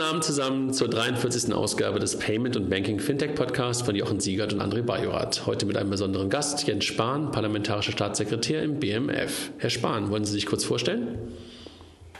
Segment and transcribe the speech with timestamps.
[0.00, 1.52] Guten Abend zusammen zur 43.
[1.52, 5.44] Ausgabe des Payment und Banking Fintech Podcast von Jochen Siegert und André Bajorat.
[5.44, 9.50] Heute mit einem besonderen Gast, Jens Spahn, parlamentarischer Staatssekretär im BMF.
[9.58, 11.18] Herr Spahn, wollen Sie sich kurz vorstellen?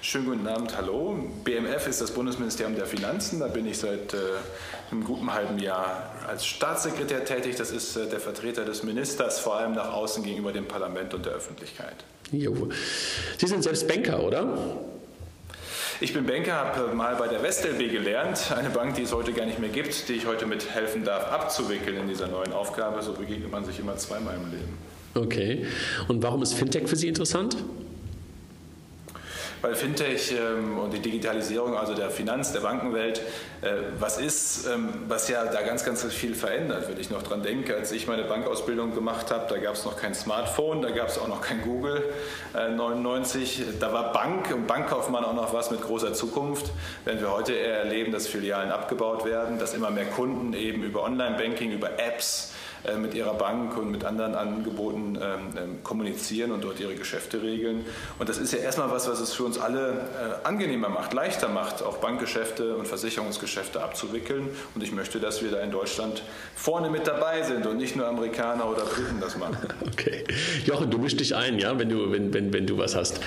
[0.03, 1.25] Schönen guten Abend, hallo.
[1.43, 3.41] BMF ist das Bundesministerium der Finanzen.
[3.41, 4.19] Da bin ich seit äh,
[4.91, 7.57] einem guten halben Jahr als Staatssekretär tätig.
[7.57, 11.25] Das ist äh, der Vertreter des Ministers, vor allem nach außen gegenüber dem Parlament und
[11.25, 11.97] der Öffentlichkeit.
[12.31, 12.69] Jo.
[13.39, 14.77] Sie sind selbst Banker, oder?
[16.03, 19.45] Ich bin Banker, habe mal bei der WestLB gelernt, eine Bank, die es heute gar
[19.45, 23.03] nicht mehr gibt, die ich heute mithelfen darf, abzuwickeln in dieser neuen Aufgabe.
[23.03, 24.79] So begegnet man sich immer zweimal im Leben.
[25.15, 25.67] Okay.
[26.09, 27.55] Und warum ist Fintech für Sie interessant?
[29.63, 33.21] Weil Fintech ähm, und die Digitalisierung, also der Finanz-, der Bankenwelt,
[33.63, 36.89] äh, was ist, ähm, was ja da ganz, ganz viel verändert.
[36.89, 39.97] Wenn ich noch dran denke, als ich meine Bankausbildung gemacht habe, da gab es noch
[39.97, 42.03] kein Smartphone, da gab es auch noch kein Google
[42.55, 43.63] äh, 99.
[43.79, 46.71] Da war Bank und Bankkaufmann auch noch was mit großer Zukunft.
[47.05, 51.03] Wenn wir heute eher erleben, dass Filialen abgebaut werden, dass immer mehr Kunden eben über
[51.03, 52.53] Online-Banking, über Apps,
[53.01, 57.85] mit ihrer Bank und mit anderen Angeboten ähm, ähm, kommunizieren und dort ihre Geschäfte regeln.
[58.19, 61.49] Und das ist ja erstmal was, was es für uns alle äh, angenehmer macht, leichter
[61.49, 64.49] macht, auch Bankgeschäfte und Versicherungsgeschäfte abzuwickeln.
[64.75, 66.23] Und ich möchte, dass wir da in Deutschland
[66.55, 69.57] vorne mit dabei sind und nicht nur Amerikaner oder Briten das machen.
[69.91, 70.25] Okay.
[70.65, 73.21] Jochen, du mischst dich ein, ja, wenn du, wenn, wenn, wenn du was hast.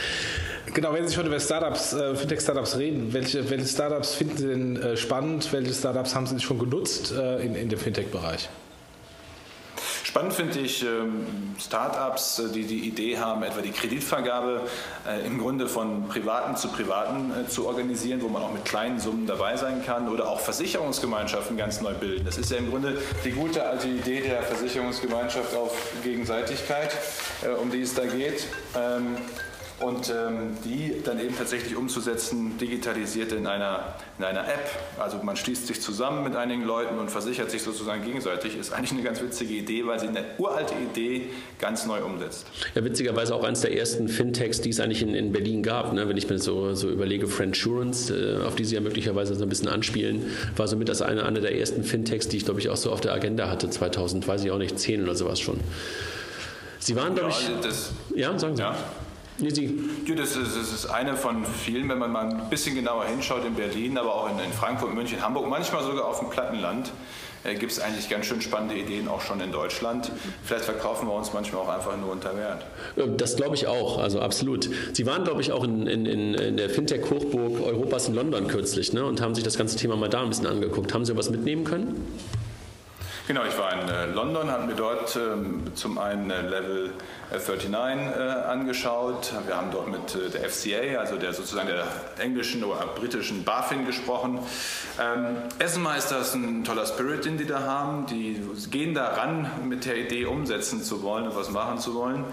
[0.73, 4.75] Genau, wenn Sie schon über Startups, äh, Fintech-Startups reden, welche, welche Startups finden Sie denn
[4.77, 5.51] äh, spannend?
[5.51, 8.49] Welche Startups haben Sie schon genutzt äh, in, in dem Fintech-Bereich?
[10.13, 11.25] Spannend finde ich ähm,
[11.59, 14.61] Startups, äh, die die Idee haben, etwa die Kreditvergabe
[15.07, 18.99] äh, im Grunde von Privaten zu Privaten äh, zu organisieren, wo man auch mit kleinen
[18.99, 22.25] Summen dabei sein kann oder auch Versicherungsgemeinschaften ganz neu bilden.
[22.25, 26.95] Das ist ja im Grunde die gute alte Idee der Versicherungsgemeinschaft auf Gegenseitigkeit,
[27.59, 28.45] um die es da geht.
[29.83, 34.69] Und ähm, die dann eben tatsächlich umzusetzen, digitalisiert in einer, in einer App.
[34.97, 38.93] Also man schließt sich zusammen mit einigen Leuten und versichert sich sozusagen gegenseitig, ist eigentlich
[38.93, 41.27] eine ganz witzige Idee, weil sie eine uralte Idee
[41.59, 42.47] ganz neu umsetzt.
[42.75, 45.91] Ja, witzigerweise auch eines der ersten Fintechs, die es eigentlich in, in Berlin gab.
[45.91, 46.07] Ne?
[46.07, 49.49] Wenn ich mir so, so überlege, Friendsurance, äh, auf die Sie ja möglicherweise so ein
[49.49, 52.77] bisschen anspielen, war somit das eine, eine der ersten Fintechs, die ich glaube ich auch
[52.77, 55.59] so auf der Agenda hatte, 2000, weiß ich auch nicht, 10 oder sowas schon.
[56.79, 57.61] Sie waren, glaube ja, ich.
[57.61, 58.61] Das, ja, sagen Sie.
[58.61, 58.75] Ja.
[59.39, 59.49] Nee,
[60.05, 63.45] Ja, das, ist, das ist eine von vielen, wenn man mal ein bisschen genauer hinschaut
[63.45, 66.91] in Berlin, aber auch in, in Frankfurt, München, Hamburg, manchmal sogar auf dem Plattenland.
[67.43, 70.11] Äh, gibt es eigentlich ganz schön spannende Ideen auch schon in Deutschland.
[70.43, 72.65] Vielleicht verkaufen wir uns manchmal auch einfach nur unter Wert.
[73.17, 74.69] Das glaube ich auch, also absolut.
[74.93, 79.03] Sie waren, glaube ich, auch in, in, in der Fintech-Hochburg Europas in London kürzlich ne,
[79.03, 80.93] und haben sich das ganze Thema mal da ein bisschen angeguckt.
[80.93, 82.07] Haben Sie was mitnehmen können?
[83.25, 86.91] Genau, ich war in äh, London, haben mir dort ähm, zum einen äh, Level
[87.33, 89.33] 39 äh, angeschaut.
[89.45, 91.87] Wir haben dort mit der FCA, also der sozusagen der
[92.19, 94.39] englischen oder britischen BaFin gesprochen.
[95.01, 98.05] Ähm, erstmal ist das ein toller Spirit, den die da haben.
[98.05, 98.39] Die
[98.69, 102.25] gehen da ran, mit der Idee umsetzen zu wollen und was machen zu wollen.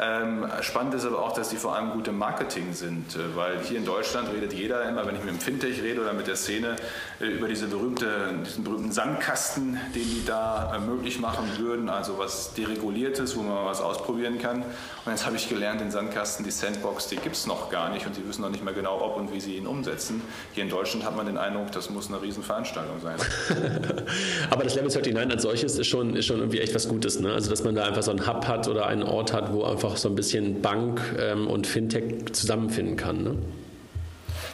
[0.00, 3.60] Ähm, spannend ist aber auch, dass die vor allem gut im Marketing sind, äh, weil
[3.60, 6.34] hier in Deutschland redet jeder immer, wenn ich mit dem Fintech rede oder mit der
[6.34, 6.74] Szene,
[7.20, 12.18] äh, über diese berühmte, diesen berühmten Sandkasten, den die da äh, möglich machen würden, also
[12.18, 14.43] was dereguliertes, wo man was ausprobieren kann.
[14.50, 18.06] Und jetzt habe ich gelernt, den Sandkasten, die Sandbox, die gibt es noch gar nicht
[18.06, 20.22] und die wissen noch nicht mehr genau, ob und wie sie ihn umsetzen.
[20.52, 23.16] Hier in Deutschland hat man den Eindruck, das muss eine Riesenveranstaltung sein.
[24.50, 27.32] aber das Level 39 als solches ist schon, ist schon irgendwie echt was Gutes, ne?
[27.32, 29.84] also dass man da einfach so einen Hub hat oder einen Ort hat, wo einfach
[29.84, 33.22] einfach so ein bisschen Bank ähm, und Fintech zusammenfinden kann.
[33.22, 33.36] Ne?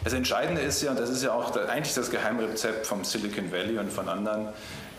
[0.04, 3.78] Das Entscheidende ist ja, und das ist ja auch eigentlich das Geheimrezept vom Silicon Valley
[3.78, 4.48] und von anderen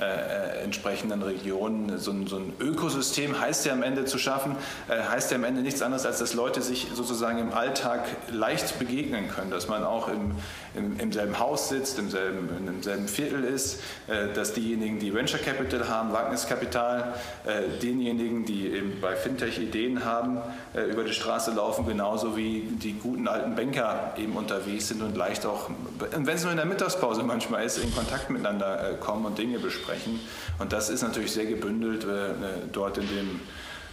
[0.02, 2.00] äh, äh, entsprechenden Regionen.
[2.00, 4.56] So ein, so ein, Ökosystem heißt ja am Ende zu schaffen,
[4.88, 8.80] äh, heißt ja am Ende nichts anderes, als dass Leute sich sozusagen im Alltag leicht
[8.80, 10.32] begegnen können, dass man auch im,
[10.76, 15.14] im, im selben Haus sitzt, im selben, im selben Viertel ist, äh, dass diejenigen, die
[15.14, 17.14] Venture Capital haben, Wagniskapital,
[17.46, 20.40] äh, denjenigen, die eben bei Fintech Ideen haben,
[20.74, 25.16] äh, über die Straße laufen, genauso wie die guten alten Banker eben unterwegs sind und
[25.16, 29.38] leicht auch, wenn es nur in der Mittagspause manchmal ist, in Kontakt miteinander kommen und
[29.38, 30.20] Dinge besprechen sprechen.
[30.60, 32.34] Und das ist natürlich sehr gebündelt äh,
[32.72, 33.40] dort in dem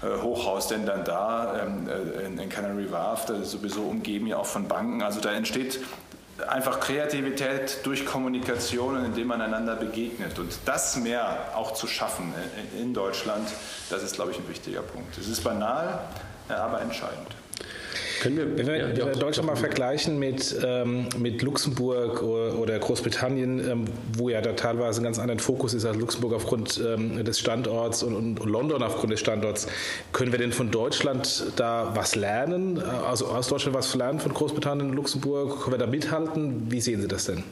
[0.02, 4.46] äh, Hochhaus denn dann da ähm, äh, in Canary Wharf, ist sowieso umgeben ja auch
[4.46, 5.02] von Banken.
[5.02, 5.80] Also da entsteht
[6.46, 10.38] einfach Kreativität durch Kommunikation, indem man einander begegnet.
[10.38, 12.32] Und das mehr auch zu schaffen
[12.78, 13.48] in Deutschland,
[13.90, 15.16] das ist, glaube ich, ein wichtiger Punkt.
[15.18, 16.00] Es ist banal,
[16.48, 17.28] aber entscheidend.
[18.20, 23.84] Können wir, Wenn wir ja, Deutschland mal vergleichen mit, ähm, mit Luxemburg oder, Großbritannien, ähm,
[24.16, 28.02] wo ja da teilweise ein ganz anderen Fokus ist als Luxemburg aufgrund ähm, des Standorts
[28.02, 29.66] und, und, London aufgrund des Standorts,
[30.12, 32.78] können wir denn von Deutschland da was lernen?
[32.80, 35.60] Also aus Deutschland was lernen von Großbritannien und Luxemburg?
[35.62, 36.70] Können wir da mithalten?
[36.70, 37.44] Wie sehen Sie das denn?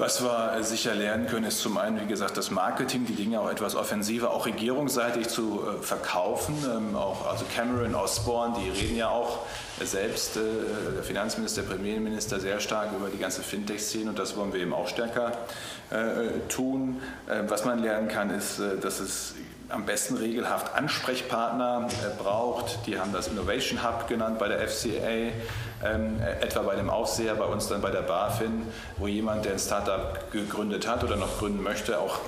[0.00, 3.50] Was wir sicher lernen können, ist zum einen, wie gesagt, das Marketing, die Dinge auch
[3.50, 6.54] etwas offensiver, auch regierungsseitig zu äh, verkaufen.
[6.64, 9.40] Ähm, auch, also Cameron, Osborne, die reden ja auch
[9.78, 10.40] selbst, äh,
[10.94, 14.72] der Finanzminister, der Premierminister, sehr stark über die ganze Fintech-Szene und das wollen wir eben
[14.72, 15.32] auch stärker
[15.90, 17.02] äh, tun.
[17.28, 19.34] Äh, was man lernen kann, ist, äh, dass es
[19.68, 22.86] am besten regelhaft Ansprechpartner äh, braucht.
[22.86, 25.32] Die haben das Innovation Hub genannt bei der FCA,
[25.84, 28.66] ähm, etwa bei dem Aufseher, bei uns dann bei der BaFin,
[28.98, 32.18] wo jemand, der ein Startup gegründet hat oder noch gründen möchte, auch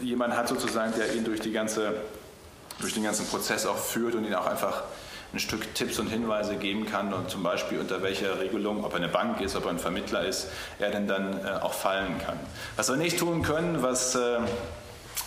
[0.00, 1.94] äh, jemand hat sozusagen, der ihn durch, die ganze,
[2.80, 4.82] durch den ganzen Prozess auch führt und ihn auch einfach
[5.32, 8.96] ein Stück Tipps und Hinweise geben kann und zum Beispiel unter welcher Regelung, ob er
[8.96, 12.38] eine Bank ist, ob er ein Vermittler ist, er denn dann äh, auch fallen kann.
[12.76, 14.38] Was wir nicht tun können, was äh,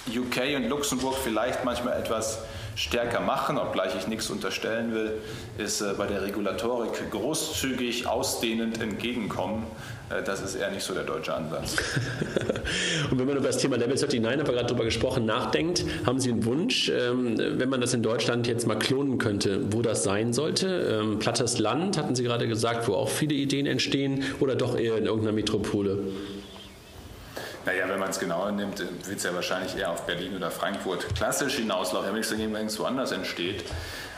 [0.07, 2.39] UK und Luxemburg vielleicht manchmal etwas
[2.75, 5.13] stärker machen, obgleich ich nichts unterstellen will,
[5.57, 9.65] ist äh, bei der Regulatorik großzügig, ausdehnend entgegenkommen.
[10.09, 11.75] Äh, das ist eher nicht so der deutsche Ansatz.
[13.11, 16.19] und wenn man über das Thema Level 39, haben wir gerade darüber gesprochen, nachdenkt, haben
[16.19, 20.03] Sie einen Wunsch, ähm, wenn man das in Deutschland jetzt mal klonen könnte, wo das
[20.03, 21.01] sein sollte?
[21.01, 24.97] Ähm, plattes Land, hatten Sie gerade gesagt, wo auch viele Ideen entstehen oder doch eher
[24.97, 25.99] in irgendeiner Metropole?
[27.65, 31.15] Naja, wenn man es genauer nimmt, wird es ja wahrscheinlich eher auf Berlin oder Frankfurt
[31.15, 32.07] klassisch hinauslaufen.
[32.07, 33.63] Wenn nichts dagegen, wenn es woanders entsteht.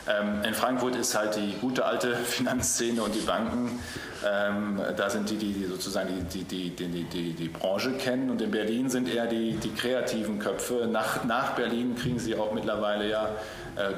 [0.06, 3.78] Ähm, in Frankfurt ist halt die gute alte Finanzszene und die Banken,
[4.26, 8.50] ähm, da sind die, die sozusagen die, die, die, die, die, Branche kennen und in
[8.50, 10.88] Berlin sind eher die, die kreativen Köpfe.
[10.90, 13.30] Nach, nach Berlin kriegen sie auch mittlerweile ja äh,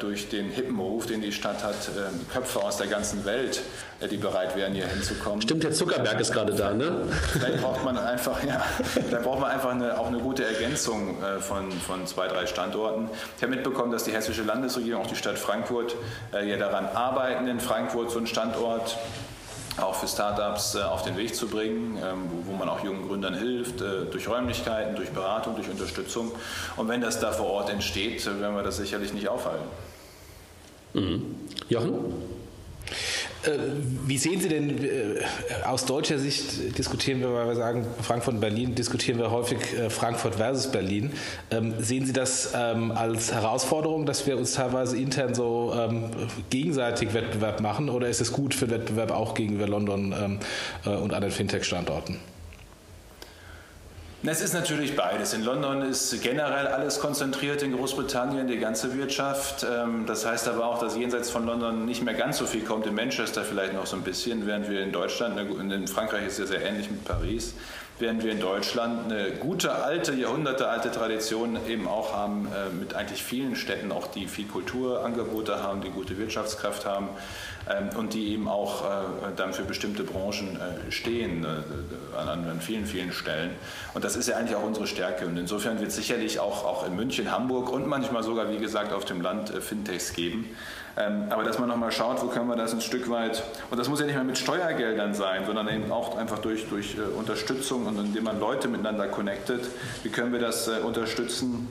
[0.01, 3.61] durch den hippen Ruf, den die Stadt hat, äh, Köpfe aus der ganzen Welt,
[4.01, 5.43] äh, die bereit wären, hier hinzukommen.
[5.43, 7.03] Stimmt, der Zuckerberg ist gerade da, ne?
[7.33, 8.65] Vielleicht braucht man einfach, ja,
[9.11, 13.09] da braucht man einfach eine, auch eine gute Ergänzung von, von zwei, drei Standorten.
[13.37, 15.97] Ich habe mitbekommen, dass die hessische Landesregierung, auch die Stadt Frankfurt,
[16.33, 18.99] ja daran arbeiten, in Frankfurt so einen Standort
[19.79, 23.35] auch für Startups äh, auf den Weg zu bringen, ähm, wo, man auch jungen Gründern
[23.35, 26.33] hilft, äh, durch Räumlichkeiten, durch Beratung, durch Unterstützung.
[26.77, 29.67] Und wenn das da vor Ort entsteht, äh, werden wir das sicherlich nicht aufhalten.
[30.95, 31.37] Mhm.
[31.69, 32.15] Jochen?
[33.47, 33.59] Äh,
[34.07, 35.21] wie sehen Sie denn äh,
[35.65, 39.89] aus deutscher Sicht diskutieren wir, weil wir sagen Frankfurt und Berlin, diskutieren wir häufig äh,
[39.89, 41.13] Frankfurt versus Berlin.
[41.51, 46.11] Ähm, sehen Sie das ähm, als Herausforderung, dass wir uns teilweise intern so ähm,
[46.51, 50.13] gegenseitig Wettbewerb machen oder ist es gut für Wettbewerb auch gegenüber London
[50.85, 52.19] und anderen Fintech-Standorten?
[54.25, 55.35] Es ist natürlich beides.
[55.35, 59.65] In London ist generell alles konzentriert, in Großbritannien die ganze Wirtschaft.
[59.71, 62.87] Ähm, das heißt aber auch, dass jenseits von London nicht mehr ganz so viel kommt.
[62.87, 66.51] In Manchester vielleicht noch so ein bisschen, während wir in Deutschland, in Frankreich ist es
[66.51, 67.55] ja sehr ähnlich mit Paris,
[67.99, 73.23] während wir in Deutschland eine gute, alte, jahrhundertealte Tradition eben auch haben, äh, mit eigentlich
[73.23, 77.09] vielen Städten, auch die viel Kulturangebote haben, die gute Wirtschaftskraft haben
[77.69, 78.87] ähm, und die eben auch äh,
[79.35, 83.51] dann für bestimmte Branchen äh, stehen äh, an, an, vielen, vielen Stellen.
[83.95, 85.27] Und das ist ja eigentlich auch unsere Stärke.
[85.27, 88.93] Und insofern wird es sicherlich auch, auch in München, Hamburg und manchmal sogar, wie gesagt,
[88.93, 90.55] auf dem Land Fintechs geben.
[90.99, 93.89] Ähm, aber dass man nochmal schaut, wo können wir das ein Stück weit, und das
[93.89, 97.99] muss ja nicht mehr mit Steuergeldern sein, sondern eben auch einfach durch, durch Unterstützung und
[97.99, 99.67] indem man Leute miteinander connectet,
[100.03, 101.69] wie können wir das unterstützen,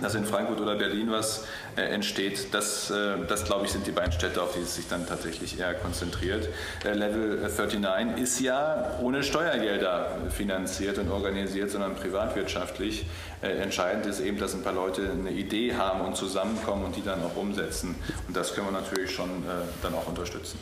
[0.00, 1.46] dass in Frankfurt oder Berlin was
[1.76, 4.88] äh, entsteht, das, äh, das glaube ich sind die beiden Städte, auf die es sich
[4.88, 6.48] dann tatsächlich eher konzentriert.
[6.84, 13.06] Äh, Level 39 ist ja ohne Steuergelder finanziert und organisiert, sondern privatwirtschaftlich.
[13.44, 17.02] Äh, entscheidend ist eben, dass ein paar Leute eine Idee haben und zusammenkommen und die
[17.02, 17.94] dann auch umsetzen.
[18.26, 20.58] Und das können wir natürlich schon äh, dann auch unterstützen.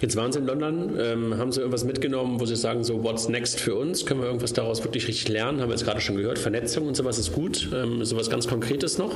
[0.00, 3.28] Jetzt waren Sie in London, ähm, haben Sie irgendwas mitgenommen, wo Sie sagen, so what's
[3.28, 4.06] next für uns?
[4.06, 5.60] Können wir irgendwas daraus wirklich richtig lernen?
[5.60, 7.68] Haben wir jetzt gerade schon gehört, Vernetzung und sowas ist gut.
[7.74, 9.14] Ähm, sowas ganz Konkretes noch?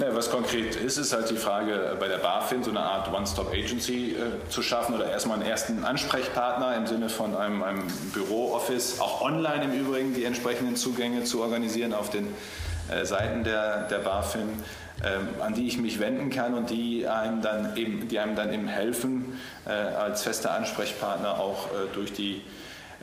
[0.00, 3.12] Ja, was konkret ist, ist halt die Frage äh, bei der BaFin, so eine Art
[3.12, 8.98] One-Stop-Agency äh, zu schaffen oder erstmal einen ersten Ansprechpartner im Sinne von einem, einem Büro-Office,
[9.00, 12.28] auch online im Übrigen die entsprechenden Zugänge zu organisieren auf den
[12.90, 14.48] äh, Seiten der, der BaFin,
[15.04, 18.54] ähm, an die ich mich wenden kann und die einem dann eben, die einem dann
[18.54, 22.40] eben helfen, äh, als fester Ansprechpartner auch äh, durch die äh,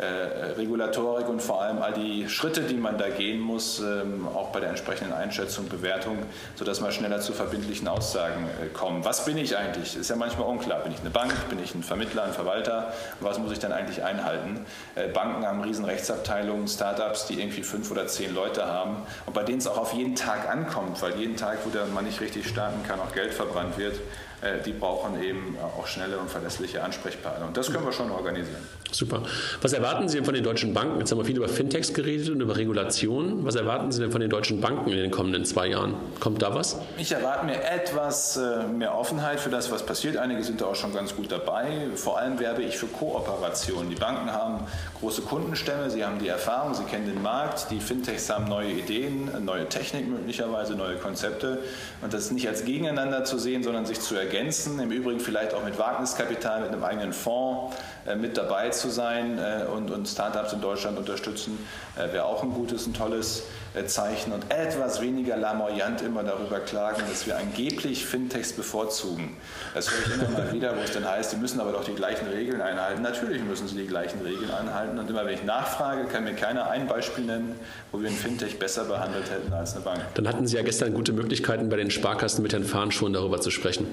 [0.03, 4.59] Regulatorik und vor allem all die Schritte, die man da gehen muss, ähm, auch bei
[4.59, 6.19] der entsprechenden Einschätzung, Bewertung,
[6.55, 9.05] sodass man schneller zu verbindlichen Aussagen äh, kommt.
[9.05, 9.95] Was bin ich eigentlich?
[9.95, 10.81] Ist ja manchmal unklar.
[10.81, 11.33] Bin ich eine Bank?
[11.49, 12.93] Bin ich ein Vermittler, ein Verwalter?
[13.21, 14.65] Was muss ich dann eigentlich einhalten?
[14.93, 19.43] Äh, Banken haben riesen Rechtsabteilungen, Startups, die irgendwie fünf oder zehn Leute haben und bei
[19.43, 22.83] denen es auch auf jeden Tag ankommt, weil jeden Tag, wo man nicht richtig starten
[22.87, 23.95] kann, auch Geld verbrannt wird.
[24.41, 27.47] äh, die brauchen eben auch schnelle und verlässliche Ansprechpartner.
[27.47, 28.67] Und das können wir schon organisieren.
[28.91, 29.23] Super.
[29.61, 30.99] Was erwarten Sie denn von den deutschen Banken?
[30.99, 33.45] Jetzt haben wir viel über Fintechs geredet und über Regulationen.
[33.45, 35.95] Was erwarten Sie denn von den deutschen Banken in den kommenden zwei Jahren?
[36.19, 36.79] Kommt da was?
[36.97, 40.17] Ich erwarte mir etwas äh, mehr Offenheit für das, was passiert.
[40.17, 41.87] Einige sind da auch schon ganz gut dabei.
[41.95, 43.89] Vor allem werbe ich für Kooperation.
[43.89, 44.65] Die Banken haben
[44.99, 47.69] große Kundenstämme, sie haben die Erfahrung, sie kennen den Markt.
[47.71, 51.59] Die Fintechs haben neue Ideen, neue Technik möglicherweise, neue Konzepte.
[52.01, 54.79] Und das nicht als gegeneinander zu sehen, sondern sich zu ergänzen.
[54.79, 57.75] Im Übrigen vielleicht auch mit Wagniskapital, mit einem eigenen Fonds
[58.15, 61.57] mit dabei zu sein äh, und, und Startups in Deutschland unterstützen,
[61.95, 63.43] äh, wäre auch ein gutes, ein tolles
[63.85, 69.37] Zeichen und etwas weniger lamoyant immer darüber klagen, dass wir angeblich Fintechs bevorzugen.
[69.75, 71.93] Das höre ich immer mal wieder, wo es dann heißt, die müssen aber doch die
[71.93, 73.03] gleichen Regeln einhalten.
[73.03, 76.71] Natürlich müssen sie die gleichen Regeln einhalten und immer wenn ich nachfrage, kann mir keiner
[76.71, 77.59] ein Beispiel nennen,
[77.91, 80.01] wo wir ein Fintech besser behandelt hätten als eine Bank.
[80.15, 83.41] Dann hatten Sie ja gestern gute Möglichkeiten, bei den Sparkassen mit Herrn Fahn schon darüber
[83.41, 83.87] zu sprechen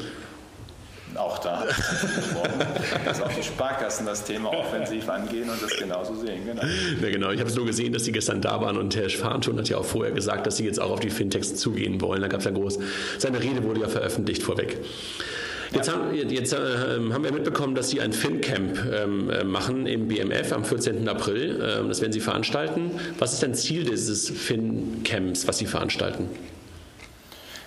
[1.16, 1.64] auch da
[3.04, 6.44] dass auch die Sparkassen das Thema offensiv angehen und das genauso sehen.
[6.46, 6.62] Genau.
[7.00, 7.30] Ja, genau.
[7.30, 9.78] Ich habe es nur gesehen, dass Sie gestern da waren und Herr Fahnton hat ja
[9.78, 12.22] auch vorher gesagt, dass Sie jetzt auch auf die Fintechs zugehen wollen.
[12.22, 12.78] Da gab es ja groß,
[13.18, 14.78] seine Rede wurde ja veröffentlicht vorweg.
[15.72, 16.56] Jetzt, haben, jetzt äh,
[17.12, 21.08] haben, wir mitbekommen, dass Sie ein FinCamp ähm, äh, machen im BMF am 14.
[21.08, 21.60] April.
[21.60, 22.92] Ähm, das werden Sie veranstalten.
[23.18, 26.28] Was ist denn Ziel dieses FinCamps, was Sie veranstalten?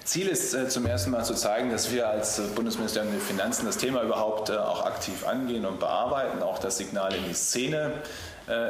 [0.08, 3.66] Ziel ist äh, zum ersten Mal zu zeigen, dass wir als äh, Bundesministerium der Finanzen
[3.66, 7.92] das Thema überhaupt äh, auch aktiv angehen und bearbeiten, auch das Signal in die Szene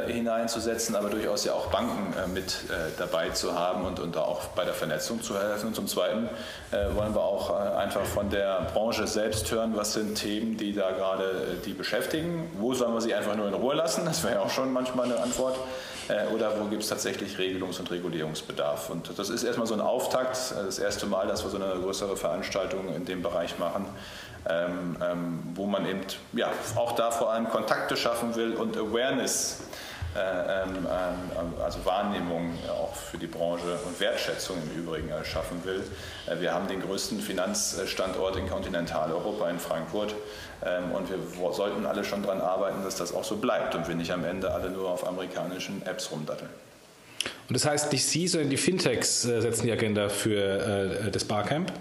[0.08, 2.62] hineinzusetzen, aber durchaus ja auch Banken mit
[2.98, 5.68] dabei zu haben und, und auch bei der Vernetzung zu helfen.
[5.68, 6.30] Und zum Zweiten
[6.72, 11.60] wollen wir auch einfach von der Branche selbst hören, was sind Themen, die da gerade
[11.64, 12.50] die beschäftigen.
[12.58, 14.04] Wo sollen wir sie einfach nur in Ruhe lassen?
[14.06, 15.56] Das wäre ja auch schon manchmal eine Antwort.
[16.10, 18.90] Äh, oder wo gibt es tatsächlich Regelungs- und Regulierungsbedarf.
[18.90, 21.80] Und das ist erstmal so ein Auftakt, äh, das erste Mal, dass wir so eine
[21.82, 23.86] größere Veranstaltung in dem Bereich machen,
[24.50, 26.02] ähm, ähm, wo man eben
[26.34, 29.62] ja, auch da vor allem Kontakte schaffen will und Awareness
[31.64, 35.84] also Wahrnehmung auch für die Branche und Wertschätzung im Übrigen schaffen will.
[36.28, 40.16] Äh, wir haben den größten Finanzstandort in Kontinentaleuropa in Frankfurt
[40.66, 41.18] ähm, und wir
[41.54, 44.52] sollten alle schon daran arbeiten, dass das auch so bleibt und wir nicht am Ende
[44.52, 46.50] alle nur auf amerikanischen Apps rumdatteln.
[47.50, 51.72] Und das heißt, nicht Sie, sondern die Fintechs äh, setzen die Agenda für das Barcamp?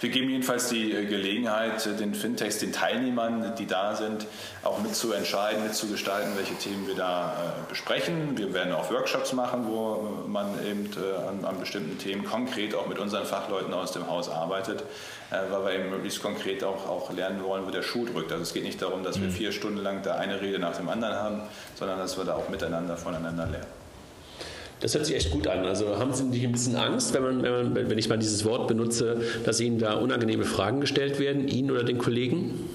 [0.00, 4.26] Wir geben jedenfalls die äh, Gelegenheit, äh, den Fintechs, den Teilnehmern, die da sind,
[4.62, 8.38] auch mitzuentscheiden, mitzugestalten, welche Themen wir da äh, besprechen.
[8.38, 10.88] Wir werden auch Workshops machen, wo man eben
[11.28, 14.84] an, an bestimmten Themen konkret auch mit unseren Fachleuten aus dem Haus arbeitet,
[15.30, 18.30] weil wir eben möglichst konkret auch, auch lernen wollen, wo der Schuh drückt.
[18.32, 19.32] Also es geht nicht darum, dass wir mhm.
[19.32, 21.42] vier Stunden lang da eine Rede nach dem anderen haben,
[21.74, 23.77] sondern dass wir da auch miteinander voneinander lernen.
[24.80, 25.64] Das hört sich echt gut an.
[25.64, 28.44] Also haben Sie nicht ein bisschen Angst, wenn, man, wenn, man, wenn ich mal dieses
[28.44, 32.68] Wort benutze, dass Ihnen da unangenehme Fragen gestellt werden, Ihnen oder den Kollegen?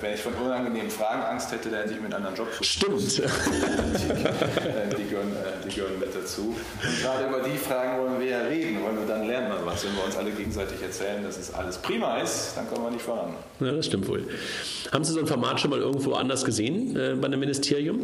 [0.00, 2.64] Wenn ich von unangenehmen Fragen Angst hätte, dann hätte ich mir einen anderen Job suchen.
[2.64, 3.18] Stimmt.
[3.18, 6.54] Die, die, gehören, äh, die, gehören, mit dazu.
[6.82, 9.84] Und gerade über die Fragen wollen wir ja reden, wollen wir dann lernen wir was.
[9.84, 13.02] Wenn wir uns alle gegenseitig erzählen, dass es alles prima ist, dann kommen wir nicht
[13.02, 13.34] voran.
[13.60, 14.24] Ja, das stimmt wohl.
[14.92, 18.00] Haben Sie so ein Format schon mal irgendwo anders gesehen äh, bei einem Ministerium?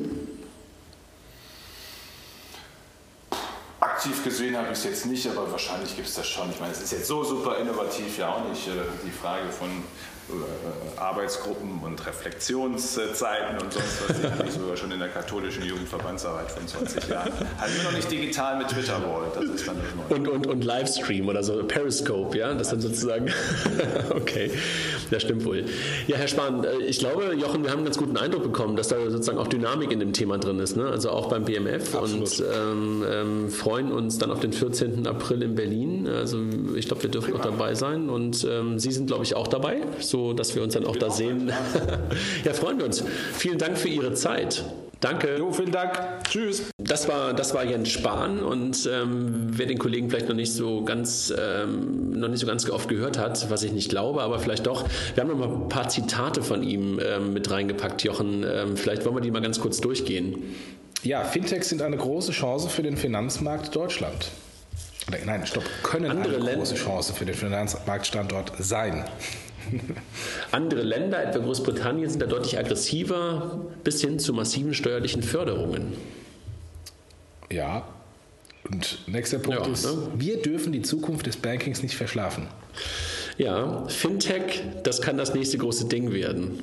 [3.98, 6.48] Aktiv gesehen habe ich es jetzt nicht, aber wahrscheinlich gibt es das schon.
[6.50, 8.68] Ich meine, es ist jetzt so super innovativ ja auch nicht.
[8.68, 8.70] Äh,
[9.04, 9.68] die Frage von
[10.96, 17.08] Arbeitsgruppen und Reflexionszeiten und sonst was, ich sogar schon in der katholischen Jugendverbandsarbeit von 20
[17.08, 17.32] Jahren.
[17.58, 21.28] Halt nur noch nicht digital mit Twitter-Wall, das ist dann das Und, und, und Livestream
[21.28, 23.30] oder so, Periscope, ja, das dann sozusagen,
[24.10, 24.50] okay,
[25.10, 25.64] das stimmt wohl.
[26.06, 28.88] Ja, Herr Spahn, äh, ich glaube, Jochen, wir haben einen ganz guten Eindruck bekommen, dass
[28.88, 30.88] da sozusagen auch Dynamik in dem Thema drin ist, ne?
[30.88, 32.40] also auch beim BMF Absolut.
[32.40, 35.06] und ähm, ähm, freuen uns dann auf den 14.
[35.06, 36.38] April in Berlin, also
[36.76, 37.44] ich glaube, wir dürfen Prima.
[37.44, 40.62] auch dabei sein und ähm, Sie sind, glaube ich, auch dabei, so so dass wir
[40.62, 41.52] uns dann auch da sehen.
[42.44, 43.04] ja, freuen wir uns.
[43.34, 44.64] Vielen Dank für Ihre Zeit.
[45.00, 45.36] Danke.
[45.38, 45.92] Jo, vielen Dank.
[46.28, 46.64] Tschüss.
[46.76, 50.82] Das war, das war Jens Spahn und ähm, wer den Kollegen vielleicht noch nicht so
[50.82, 54.66] ganz ähm, noch nicht so ganz oft gehört hat, was ich nicht glaube, aber vielleicht
[54.66, 54.84] doch.
[55.14, 58.44] Wir haben noch mal ein paar Zitate von ihm ähm, mit reingepackt, Jochen.
[58.44, 60.42] Ähm, vielleicht wollen wir die mal ganz kurz durchgehen.
[61.04, 64.32] Ja, Fintechs sind eine große Chance für den Finanzmarkt Deutschland.
[65.24, 69.04] Nein, stopp, können Andere eine große Chance für den Finanzmarktstandort sein.
[70.52, 75.92] Andere Länder, etwa Großbritannien, sind da deutlich aggressiver bis hin zu massiven steuerlichen Förderungen.
[77.50, 77.86] Ja.
[78.68, 80.08] Und nächster Punkt ja, ist, ne?
[80.16, 82.48] wir dürfen die Zukunft des Bankings nicht verschlafen.
[83.38, 86.60] Ja, Fintech, das kann das nächste große Ding werden.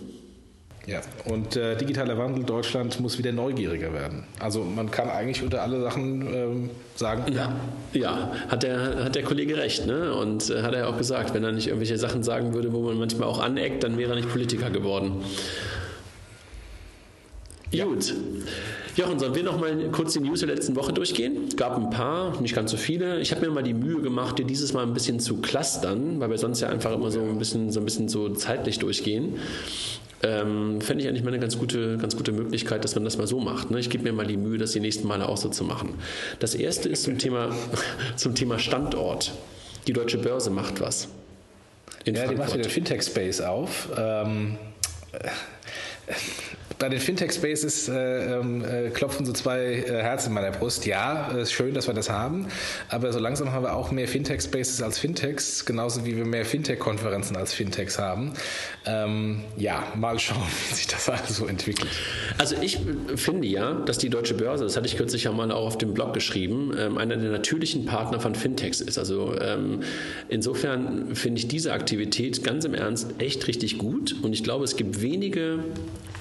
[0.87, 4.23] Ja, und äh, digitaler Wandel Deutschland muss wieder neugieriger werden.
[4.39, 7.31] Also man kann eigentlich unter alle Sachen ähm, sagen.
[7.33, 7.51] Ja,
[7.93, 9.87] ja, hat der, hat der Kollege recht.
[9.87, 10.13] Ne?
[10.13, 12.99] Und äh, hat er auch gesagt, wenn er nicht irgendwelche Sachen sagen würde, wo man
[12.99, 15.23] manchmal auch aneckt, dann wäre er nicht Politiker geworden.
[17.75, 17.85] Ja.
[17.85, 18.13] Gut.
[18.95, 21.49] Jochen, sollen wir noch mal kurz die News der letzten Woche durchgehen?
[21.49, 23.19] Es gab ein paar, nicht ganz so viele.
[23.19, 26.29] Ich habe mir mal die Mühe gemacht, dir dieses Mal ein bisschen zu clustern, weil
[26.29, 29.33] wir sonst ja einfach immer so ein bisschen so, ein bisschen so zeitlich durchgehen.
[30.23, 33.27] Ähm, Fände ich eigentlich mal eine ganz gute, ganz gute Möglichkeit, dass man das mal
[33.27, 33.69] so macht.
[33.69, 33.79] Ne?
[33.79, 35.95] Ich gebe mir mal die Mühe, das die nächsten Male auch so zu machen.
[36.39, 37.49] Das erste ist zum Thema,
[38.15, 39.33] zum Thema Standort.
[39.87, 41.09] Die Deutsche Börse macht was.
[42.05, 42.31] ja, Frankfurt.
[42.31, 43.89] die macht wieder Fintech-Space auf.
[43.97, 44.55] Ähm,
[46.79, 50.85] bei den Fintech-Spaces äh, ähm, äh, klopfen so zwei äh, Herzen in meiner Brust.
[50.85, 52.47] Ja, es ist schön, dass wir das haben,
[52.89, 57.37] aber so langsam haben wir auch mehr Fintech-Spaces als Fintechs, genauso wie wir mehr Fintech-Konferenzen
[57.37, 58.33] als Fintechs haben.
[58.85, 61.89] Ähm, ja, mal schauen, wie sich das alles so entwickelt.
[62.37, 62.79] Also ich
[63.15, 65.93] finde ja, dass die Deutsche Börse, das hatte ich kürzlich ja mal auch auf dem
[65.93, 68.97] Blog geschrieben, ähm, einer der natürlichen Partner von Fintechs ist.
[68.97, 69.81] Also ähm,
[70.27, 74.75] insofern finde ich diese Aktivität ganz im Ernst echt richtig gut und ich glaube, es
[74.75, 75.59] gibt wenige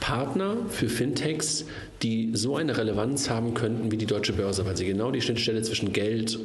[0.05, 1.65] Partner für Fintechs,
[2.03, 5.63] die so eine Relevanz haben könnten wie die Deutsche Börse, weil sie genau die Schnittstelle
[5.63, 6.39] zwischen Geld,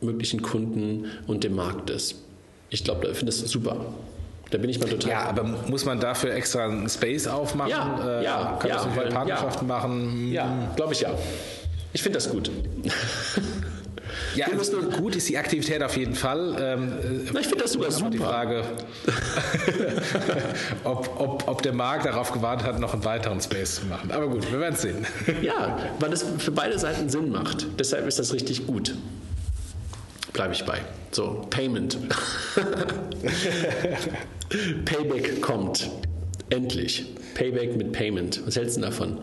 [0.00, 2.22] möglichen Kunden und dem Markt ist.
[2.70, 3.84] Ich glaube, ich finde das super.
[4.50, 5.10] Da bin ich mal total.
[5.10, 7.70] Ja, aber muss man dafür extra einen Space aufmachen?
[7.72, 9.74] Ja, äh, ja kann ja, das nicht Partnerschaften ja.
[9.74, 10.32] machen?
[10.32, 11.10] Ja, glaube ich ja.
[11.94, 12.48] Ich finde das gut.
[14.34, 16.56] Ja, wir also gut ist die Aktivität auf jeden Fall.
[16.58, 16.92] Ähm,
[17.32, 18.10] Na, ich finde das sogar super.
[18.10, 18.64] Die Frage,
[20.84, 24.10] ob, ob, ob der Markt darauf gewartet hat, noch einen weiteren Space zu machen.
[24.10, 25.06] Aber gut, wir werden es sehen.
[25.42, 27.66] ja, weil es für beide Seiten Sinn macht.
[27.78, 28.94] Deshalb ist das richtig gut.
[30.32, 30.80] Bleibe ich bei.
[31.12, 31.96] So, Payment.
[34.84, 35.90] Payback kommt.
[36.50, 37.06] Endlich.
[37.34, 38.42] Payback mit Payment.
[38.44, 39.18] Was hältst du davon?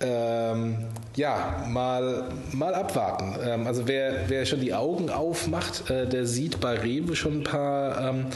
[0.00, 0.76] Ähm,
[1.16, 3.34] ja, mal, mal abwarten.
[3.44, 7.44] Ähm, also wer, wer schon die Augen aufmacht, äh, der sieht bei Rewe schon ein
[7.44, 8.26] paar ähm,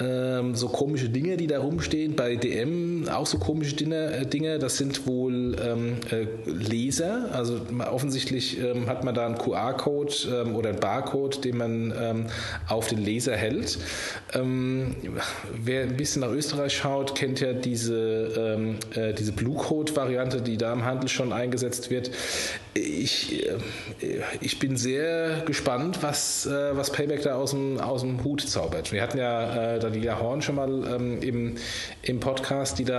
[0.00, 2.14] ähm, so komische Dinge, die da rumstehen.
[2.16, 4.12] Bei DM auch so komische Dinge.
[4.12, 4.58] Äh, Dinge.
[4.58, 7.28] Das sind wohl ähm, äh, Laser.
[7.32, 12.26] Also offensichtlich ähm, hat man da einen QR-Code ähm, oder einen Barcode, den man ähm,
[12.68, 13.78] auf den Laser hält.
[14.34, 14.96] Ähm,
[15.54, 20.72] wer ein bisschen nach Österreich schaut, kennt ja diese, äh, diese Blue Code-Variante, die da
[20.72, 22.10] im Handel schon eingesetzt wird.
[22.74, 23.58] Ich, äh,
[24.40, 28.92] ich bin sehr gespannt, was, äh, was Payback da aus dem, aus dem Hut zaubert.
[28.92, 31.56] Wir hatten ja äh, Daniela Horn schon mal ähm, im,
[32.02, 32.91] im Podcast, die da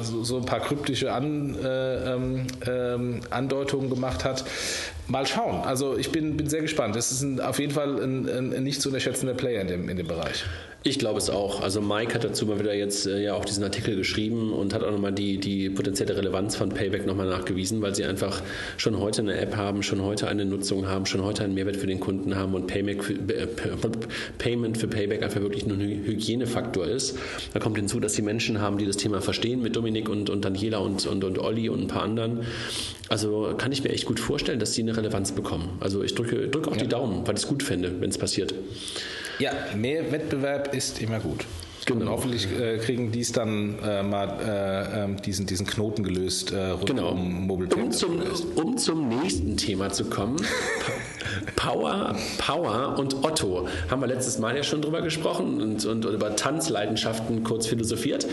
[0.00, 4.44] so, so ein paar kryptische An, äh, ähm, ähm, Andeutungen gemacht hat.
[5.06, 5.62] Mal schauen.
[5.64, 6.96] Also ich bin, bin sehr gespannt.
[6.96, 9.88] Es ist ein, auf jeden Fall ein, ein, ein nicht zu unterschätzender Player in dem,
[9.88, 10.44] in dem Bereich.
[10.86, 11.62] Ich glaube es auch.
[11.62, 14.84] Also Mike hat dazu mal wieder jetzt äh, ja auch diesen Artikel geschrieben und hat
[14.84, 18.42] auch nochmal die, die potenzielle Relevanz von Payback nochmal nachgewiesen, weil sie einfach
[18.76, 21.86] schon heute eine App haben, schon heute eine Nutzung haben, schon heute einen Mehrwert für
[21.86, 23.46] den Kunden haben und Payback für, äh,
[24.36, 27.16] Payment für Payback einfach wirklich nur ein Hygienefaktor ist.
[27.54, 30.44] Da kommt hinzu, dass sie Menschen haben, die das Thema verstehen mit Dominik und, und
[30.44, 32.40] Daniela und, und, und Olli und ein paar anderen.
[33.08, 35.78] Also kann ich mir echt gut vorstellen, dass sie eine Relevanz bekommen.
[35.80, 36.82] Also ich drücke, drücke auch ja.
[36.82, 38.52] die Daumen, weil ich es gut fände, wenn es passiert.
[39.38, 41.46] Ja, mehr Wettbewerb ist immer gut.
[41.86, 42.00] Genau.
[42.00, 46.52] Und hoffentlich äh, kriegen die es dann äh, mal äh, ähm, diesen, diesen Knoten gelöst
[46.52, 47.10] äh, rund genau.
[47.10, 48.22] um Mobile um zum,
[48.54, 50.36] um zum nächsten Thema zu kommen.
[51.56, 53.68] Power, Power und Otto.
[53.90, 58.26] Haben wir letztes Mal ja schon drüber gesprochen und, und, und über Tanzleidenschaften kurz philosophiert.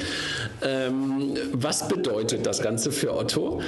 [0.62, 3.62] Ähm, was bedeutet das Ganze für Otto?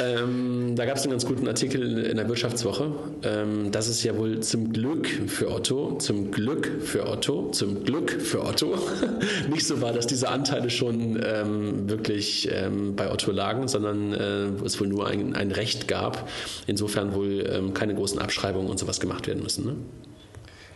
[0.00, 2.92] Ähm, da gab es einen ganz guten Artikel in der Wirtschaftswoche.
[3.22, 8.10] Ähm, dass es ja wohl zum Glück für Otto, zum Glück für Otto, zum Glück
[8.10, 8.74] für Otto
[9.50, 14.64] nicht so war, dass diese Anteile schon ähm, wirklich ähm, bei Otto lagen, sondern äh,
[14.64, 16.28] es wohl nur ein, ein Recht gab.
[16.66, 19.64] Insofern wohl ähm, keine großen Abschreibungen und sowas gemacht werden müssen.
[19.64, 19.76] Ne?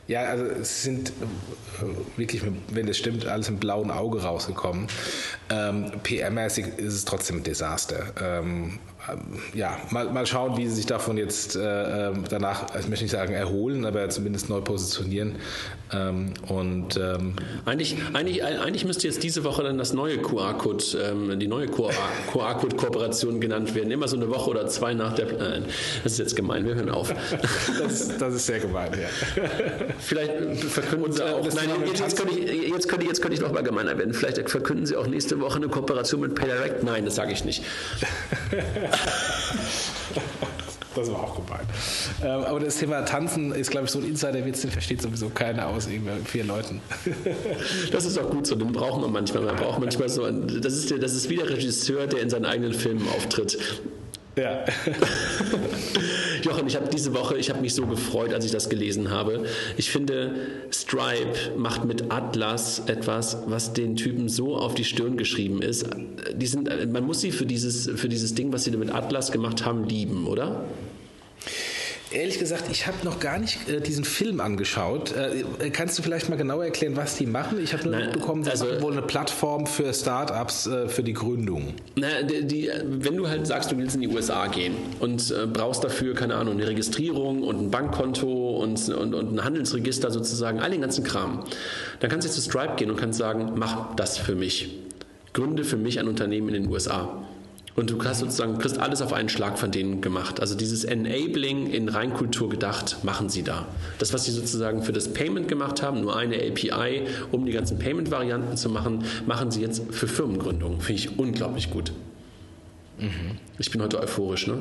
[0.07, 4.87] Ja, also es sind äh, wirklich, wenn das stimmt, alles im blauen Auge rausgekommen.
[5.51, 8.13] Ähm, PR-mäßig ist es trotzdem ein Desaster.
[8.21, 8.79] Ähm,
[9.53, 13.13] ja, mal, mal schauen, wie sie sich davon jetzt äh, ähm, danach, ich möchte nicht
[13.13, 15.37] sagen erholen, aber zumindest neu positionieren.
[15.93, 21.39] Ähm, und ähm eigentlich, eigentlich, eigentlich müsste jetzt diese Woche dann das neue QR-Code, ähm,
[21.39, 23.91] die neue QR-Code-Kooperation genannt werden.
[23.91, 25.29] Immer so eine Woche oder zwei nach der.
[25.29, 25.63] Äh,
[26.03, 26.67] das ist jetzt gemein.
[26.67, 27.15] Wir hören auf.
[27.79, 28.91] das, ist, das ist sehr gemein.
[28.93, 29.09] Ja.
[29.99, 30.33] Vielleicht
[30.65, 31.45] verkünden und, Sie äh, auch.
[31.55, 34.15] Nein, jetzt, jetzt, könnte ich, jetzt, könnte, jetzt könnte ich noch mal gemeiner werden.
[34.15, 36.83] Vielleicht verkünden Sie auch nächste Woche eine Kooperation mit PayDirect.
[36.83, 37.63] Nein, das sage ich nicht.
[40.95, 41.67] Das war auch gemein.
[42.23, 45.67] Ähm, aber das Thema Tanzen ist, glaube ich, so ein Insider-Witz, den versteht sowieso keiner
[45.67, 45.89] aus
[46.25, 46.81] vier Leuten.
[47.91, 49.43] Das ist auch gut so, den braucht man manchmal.
[49.43, 52.45] Man braucht manchmal so, das ist, der, das ist wie der Regisseur, der in seinen
[52.45, 53.59] eigenen Filmen auftritt.
[54.37, 54.65] Ja.
[56.43, 59.45] Jochen, ich habe diese Woche, ich habe mich so gefreut, als ich das gelesen habe.
[59.77, 60.35] Ich finde,
[60.73, 65.87] Stripe macht mit Atlas etwas, was den Typen so auf die Stirn geschrieben ist.
[66.35, 69.65] Die sind, man muss sie für dieses, für dieses Ding, was sie mit Atlas gemacht
[69.65, 70.65] haben, lieben, oder?
[72.15, 75.13] Ehrlich gesagt, ich habe noch gar nicht äh, diesen Film angeschaut.
[75.13, 77.59] Äh, kannst du vielleicht mal genauer erklären, was die machen?
[77.61, 81.03] Ich habe nur Nein, mitbekommen, sie also, machen wohl eine Plattform für Startups äh, für
[81.03, 81.75] die Gründung.
[81.97, 85.47] Na, die, die, wenn du halt sagst, du willst in die USA gehen und äh,
[85.47, 90.61] brauchst dafür, keine Ahnung, eine Registrierung und ein Bankkonto und, und, und ein Handelsregister sozusagen,
[90.61, 91.43] all den ganzen Kram,
[91.99, 94.79] dann kannst du jetzt zu Stripe gehen und kannst sagen, mach das für mich.
[95.33, 97.25] Gründe für mich ein Unternehmen in den USA.
[97.77, 100.41] Und du hast sozusagen, kriegst alles auf einen Schlag von denen gemacht.
[100.41, 103.67] Also dieses Enabling in Reinkultur gedacht, machen sie da.
[103.99, 107.79] Das, was sie sozusagen für das Payment gemacht haben, nur eine API, um die ganzen
[107.79, 110.81] Payment-Varianten zu machen, machen sie jetzt für Firmengründungen.
[110.81, 111.93] Finde ich unglaublich gut.
[112.99, 113.39] Mhm.
[113.59, 114.59] Ich bin heute euphorisch, ne?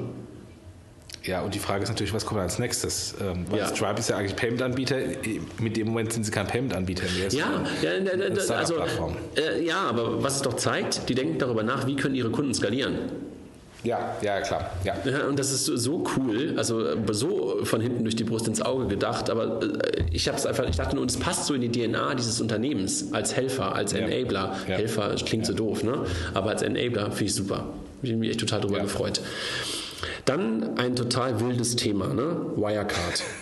[1.26, 3.16] Ja, und die Frage ist natürlich, was kommt als nächstes?
[3.22, 3.68] Ähm, weil ja.
[3.68, 4.98] Stripe ist ja eigentlich Payment-Anbieter.
[5.60, 7.30] Mit dem Moment sind sie kein Payment-Anbieter mehr.
[7.30, 8.76] Ja, ja, also,
[9.38, 12.54] äh, ja, aber was es doch zeigt, die denken darüber nach, wie können ihre Kunden
[12.54, 12.98] skalieren.
[13.84, 14.72] Ja, ja, klar.
[14.84, 14.96] Ja.
[15.04, 15.26] ja.
[15.28, 19.30] und das ist so cool, also so von hinten durch die Brust ins Auge gedacht,
[19.30, 22.16] aber äh, ich habe es einfach, ich dachte nur, es passt so in die DNA
[22.16, 24.56] dieses Unternehmens als Helfer, als Enabler.
[24.68, 24.76] Ja.
[24.76, 26.06] Helfer klingt so doof, ne?
[26.34, 27.66] Aber als Enabler finde ich super.
[28.02, 29.22] Ich habe mich echt total drüber gefreut.
[30.26, 32.36] Dann ein total wildes Thema, ne?
[32.56, 33.24] Wirecard.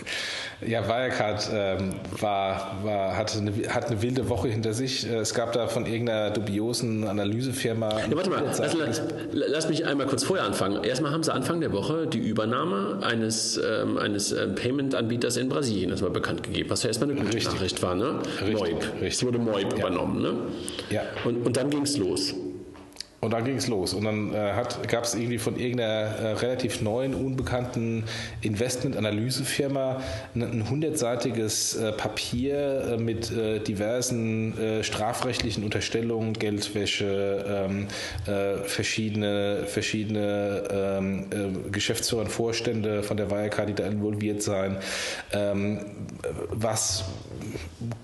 [0.66, 5.08] Ja, Wirecard ähm, war, war, hatte, eine, hat eine wilde Woche hinter sich.
[5.08, 7.98] Äh, es gab da von irgendeiner dubiosen Analysefirma.
[7.98, 10.84] Ja, warte mal, lass, lass, lass, mich einmal kurz vorher anfangen.
[10.84, 15.90] Erstmal haben sie Anfang der Woche die Übernahme eines, ähm, eines äh, Payment-Anbieters in Brasilien
[15.90, 17.52] erstmal bekannt gegeben, was ja erstmal eine gute richtig.
[17.54, 17.96] Nachricht war.
[17.96, 18.20] Ne?
[18.40, 18.82] Richtig, Moib.
[18.82, 19.14] Richtig.
[19.14, 19.78] Es wurde Moib ja.
[19.78, 20.22] übernommen.
[20.22, 20.34] Ne?
[20.90, 21.02] Ja.
[21.24, 22.34] Und, und dann ging es los.
[23.24, 23.94] Und dann ging es los.
[23.94, 24.52] Und dann äh,
[24.88, 28.02] gab es irgendwie von irgendeiner äh, relativ neuen, unbekannten
[28.40, 30.02] Investment-Analysefirma
[30.34, 37.86] ein, hundertseitiges äh, Papier äh, mit äh, diversen äh, strafrechtlichen Unterstellungen, Geldwäsche, ähm,
[38.64, 41.26] verschiedene, verschiedene ähm,
[41.70, 44.78] Geschäftsführer und Vorstände von der Wirecard, die da involviert sein,
[45.32, 45.84] ähm,
[46.50, 47.04] was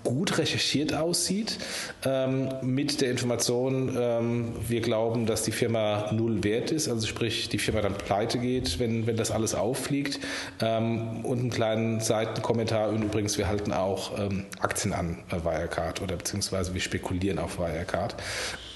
[0.04, 1.58] gut recherchiert aussieht,
[2.04, 7.48] ähm, mit der Information, ähm, wir glauben, dass die Firma null wert ist, also sprich,
[7.48, 10.20] die Firma dann pleite geht, wenn, wenn das alles auffliegt.
[10.60, 16.02] Ähm, und einen kleinen Seitenkommentar, und übrigens, wir halten auch ähm, Aktien an äh, Wirecard
[16.02, 18.16] oder beziehungsweise wir spekulieren auf Wirecard,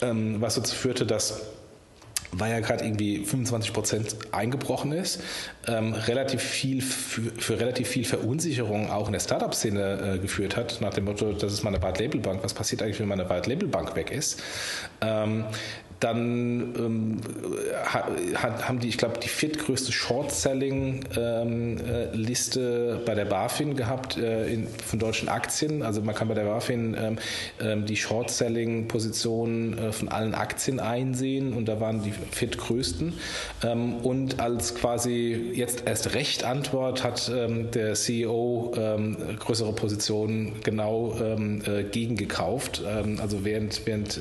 [0.00, 1.42] ähm, was dazu führte, dass
[2.36, 5.20] gerade irgendwie 25 Prozent eingebrochen ist,
[5.66, 10.80] ähm, relativ viel für, für, relativ viel Verunsicherung auch in der Startup-Szene äh, geführt hat,
[10.80, 14.42] nach dem Motto, das ist meine White-Label-Bank, was passiert eigentlich, wenn meine White-Label-Bank weg ist?
[15.00, 15.44] Ähm,
[16.02, 17.16] dann ähm,
[17.84, 24.52] hat, haben die, ich glaube, die viertgrößte Short-Selling-Liste ähm, äh, bei der BaFin gehabt äh,
[24.52, 25.84] in, von deutschen Aktien.
[25.84, 27.18] Also man kann bei der BaFin ähm,
[27.60, 33.12] ähm die Short-Selling-Positionen äh, von allen Aktien einsehen und da waren die viertgrößten.
[33.62, 38.74] Ähm, und als quasi jetzt erst recht Antwort hat ähm, der CEO
[39.38, 42.82] größere Positionen genau äh, gegengekauft.
[42.84, 44.18] also während, während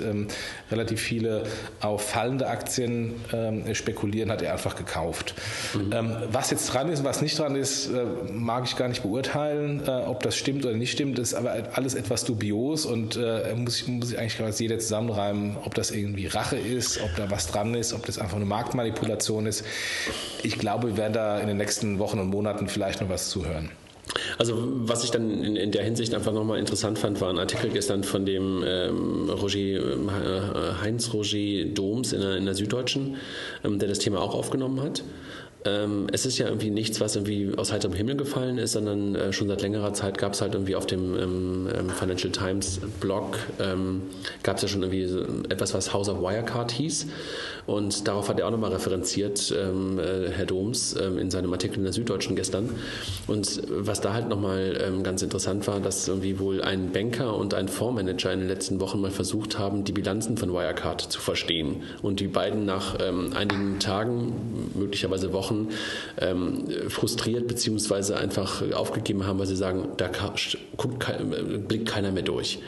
[0.70, 1.44] relativ viele
[1.80, 5.34] auf fallende Aktien ähm, spekulieren, hat er einfach gekauft.
[5.74, 5.92] Mhm.
[5.94, 9.04] Ähm, was jetzt dran ist und was nicht dran ist, äh, mag ich gar nicht
[9.04, 9.82] beurteilen.
[9.88, 13.88] Äh, ob das stimmt oder nicht stimmt, ist aber alles etwas dubios und äh, muss,
[13.88, 17.74] muss ich eigentlich als jeder zusammenreimen, ob das irgendwie Rache ist, ob da was dran
[17.74, 19.64] ist, ob das einfach eine Marktmanipulation ist.
[20.44, 23.70] Ich glaube, wir werden da in den nächsten Wochen und Monaten vielleicht noch was zuhören.
[24.38, 27.70] Also was ich dann in, in der Hinsicht einfach nochmal interessant fand, war ein Artikel
[27.70, 33.18] gestern von dem ähm, Roger, äh, Heinz Roger Doms in der, in der Süddeutschen,
[33.64, 35.04] ähm, der das Thema auch aufgenommen hat.
[35.64, 39.32] Ähm, es ist ja irgendwie nichts, was irgendwie aus heiterem Himmel gefallen ist, sondern äh,
[39.32, 43.38] schon seit längerer Zeit gab es halt irgendwie auf dem ähm, ähm Financial Times Blog
[43.60, 44.02] ähm,
[44.42, 47.08] gab es ja schon irgendwie so etwas, was House of Wirecard hieß.
[47.72, 51.78] Und darauf hat er auch nochmal referenziert, ähm, äh, Herr Doms, ähm, in seinem Artikel
[51.78, 52.70] in der Süddeutschen gestern.
[53.28, 57.54] Und was da halt nochmal ähm, ganz interessant war, dass irgendwie wohl ein Banker und
[57.54, 61.84] ein Fondsmanager in den letzten Wochen mal versucht haben, die Bilanzen von Wirecard zu verstehen.
[62.02, 65.70] Und die beiden nach ähm, einigen Tagen, möglicherweise Wochen,
[66.20, 70.10] ähm, frustriert beziehungsweise einfach aufgegeben haben, weil sie sagen, da
[70.76, 71.08] guckt,
[71.68, 72.60] blickt keiner mehr durch.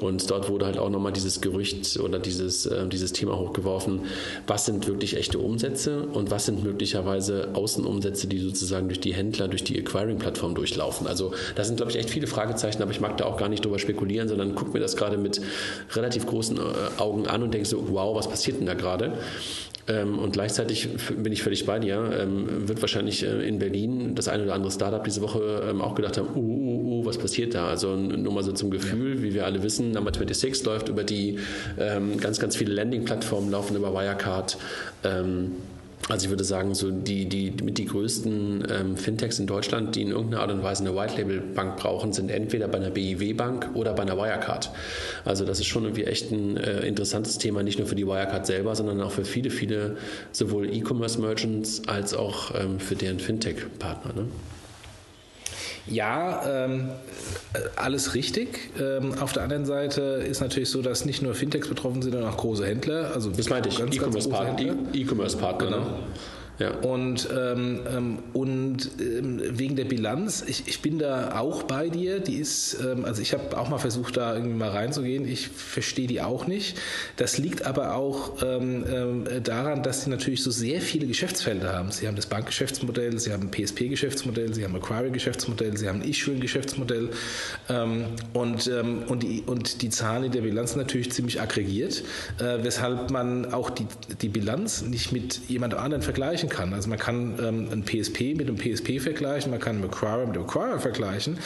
[0.00, 4.00] Und dort wurde halt auch nochmal dieses Gerücht oder dieses, äh, dieses Thema hochgeworfen,
[4.46, 9.48] was sind wirklich echte Umsätze und was sind möglicherweise Außenumsätze, die sozusagen durch die Händler,
[9.48, 11.06] durch die Acquiring-Plattform durchlaufen.
[11.06, 13.64] Also da sind, glaube ich, echt viele Fragezeichen, aber ich mag da auch gar nicht
[13.64, 15.40] drüber spekulieren, sondern gucke mir das gerade mit
[15.92, 16.60] relativ großen äh,
[16.96, 19.12] Augen an und denke so, wow, was passiert denn da gerade?
[19.90, 24.28] Ähm, und gleichzeitig bin ich völlig bei dir, ähm, wird wahrscheinlich äh, in Berlin das
[24.28, 27.54] eine oder andere Startup diese Woche ähm, auch gedacht haben, uh, uh, uh, was passiert
[27.54, 27.68] da?
[27.68, 31.38] Also nur mal so zum Gefühl, wie wir alle wissen, Number 26 läuft über die
[32.20, 34.58] ganz, ganz viele Landing-Plattformen, laufen über Wirecard.
[36.08, 40.02] Also ich würde sagen, so die, die mit die größten ähm, Fintechs in Deutschland, die
[40.02, 44.02] in irgendeiner Art und Weise eine White-Label-Bank brauchen, sind entweder bei einer BIW-Bank oder bei
[44.02, 44.70] einer Wirecard.
[45.24, 48.46] Also das ist schon irgendwie echt ein äh, interessantes Thema, nicht nur für die Wirecard
[48.46, 49.98] selber, sondern auch für viele, viele
[50.32, 54.14] sowohl E-Commerce-Merchants als auch ähm, für deren Fintech-Partner.
[54.14, 54.28] Ne?
[55.86, 56.90] Ja, ähm,
[57.76, 58.70] alles richtig.
[58.80, 62.30] Ähm, auf der anderen Seite ist natürlich so, dass nicht nur Fintechs betroffen sind, sondern
[62.30, 63.12] auch große Händler.
[63.14, 64.74] Also das meinte ich, E-Commerce-Partner.
[64.92, 65.66] E-Commerce-Partner.
[65.66, 65.86] Genau.
[66.60, 66.72] Ja.
[66.72, 72.20] Und, ähm, ähm, und ähm, wegen der Bilanz, ich, ich bin da auch bei dir.
[72.20, 75.26] Die ist, ähm, also ich habe auch mal versucht, da irgendwie mal reinzugehen.
[75.26, 76.78] Ich verstehe die auch nicht.
[77.16, 81.92] Das liegt aber auch ähm, ähm, daran, dass sie natürlich so sehr viele Geschäftsfelder haben.
[81.92, 87.08] Sie haben das Bankgeschäftsmodell, sie haben PSP-Geschäftsmodell, sie haben Acquiring-Geschäftsmodell, sie haben ein Issuing-Geschäftsmodell
[88.34, 92.02] und, und, die, und die Zahlen in der Bilanz natürlich ziemlich aggregiert,
[92.38, 93.86] äh, weshalb man auch die,
[94.20, 96.74] die Bilanz nicht mit jemand anderem vergleichen kann.
[96.74, 100.36] Also man kann ähm, ein PSP mit einem PSP vergleichen, man kann einen Acquirer mit
[100.36, 101.38] einem Acquirer vergleichen,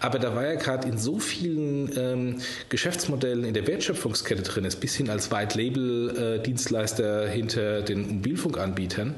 [0.00, 5.10] aber da gerade in so vielen ähm, Geschäftsmodellen in der Wertschöpfungskette drin ist, bis hin
[5.10, 9.16] als White-Label-Dienstleister hinter den Mobilfunkanbietern,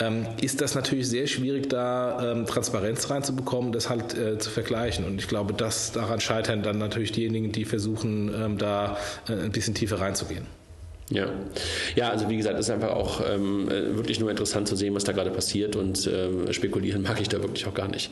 [0.00, 5.04] ähm, ist das natürlich sehr schwierig, da ähm, Transparenz reinzubekommen, das halt äh, zu vergleichen.
[5.04, 8.96] Und ich glaube, dass daran scheitern dann natürlich diejenigen, die versuchen, ähm, da
[9.28, 10.46] äh, ein bisschen tiefer reinzugehen.
[11.08, 11.28] Ja.
[11.94, 15.04] ja, also wie gesagt, es ist einfach auch ähm, wirklich nur interessant zu sehen, was
[15.04, 18.10] da gerade passiert und ähm, spekulieren mag ich da wirklich auch gar nicht.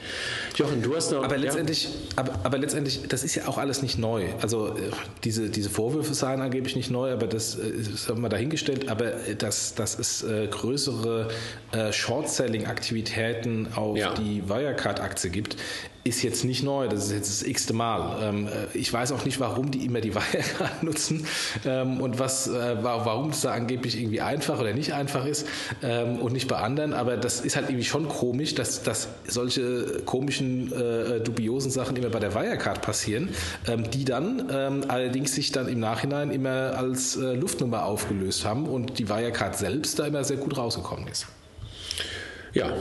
[0.54, 1.24] Jochen, du hast noch.
[1.24, 1.90] Aber letztendlich, ja.
[2.14, 4.26] aber, aber, letztendlich, das ist ja auch alles nicht neu.
[4.40, 4.92] Also äh,
[5.24, 8.88] diese, diese Vorwürfe seien angeblich nicht neu, aber das äh, ist mal dahingestellt.
[8.88, 11.28] Aber äh, dass, dass es äh, größere
[11.72, 14.14] äh, Short-Selling-Aktivitäten auf ja.
[14.14, 15.56] die Wirecard-Aktie gibt,
[16.04, 18.22] ist jetzt nicht neu, das ist jetzt das x-te Mal.
[18.22, 21.26] Ähm, äh, ich weiß auch nicht, warum die immer die Wirecard nutzen
[21.64, 25.46] ähm, und was, äh, warum es da angeblich irgendwie einfach oder nicht einfach ist
[25.82, 30.02] ähm, und nicht bei anderen, aber das ist halt irgendwie schon komisch, dass, dass solche
[30.04, 33.30] komischen, äh, dubiosen Sachen immer bei der Wirecard passieren,
[33.92, 39.08] die dann allerdings sich dann im Nachhinein immer als äh, Luftnummer aufgelöst haben und die
[39.08, 41.26] Wirecard selbst da immer sehr gut rausgekommen ist.
[42.52, 42.72] Ja,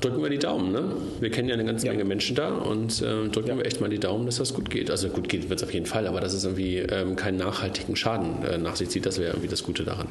[0.00, 0.72] drücken wir die Daumen.
[0.72, 0.84] Ne?
[1.20, 1.92] Wir kennen ja eine ganze ja.
[1.92, 3.56] Menge Menschen da und äh, drücken ja.
[3.56, 4.90] wir echt mal die Daumen, dass das gut geht.
[4.90, 7.96] Also gut geht wird es auf jeden Fall, aber dass es irgendwie ähm, keinen nachhaltigen
[7.96, 10.08] Schaden äh, nach sich zieht, das wäre irgendwie das Gute daran.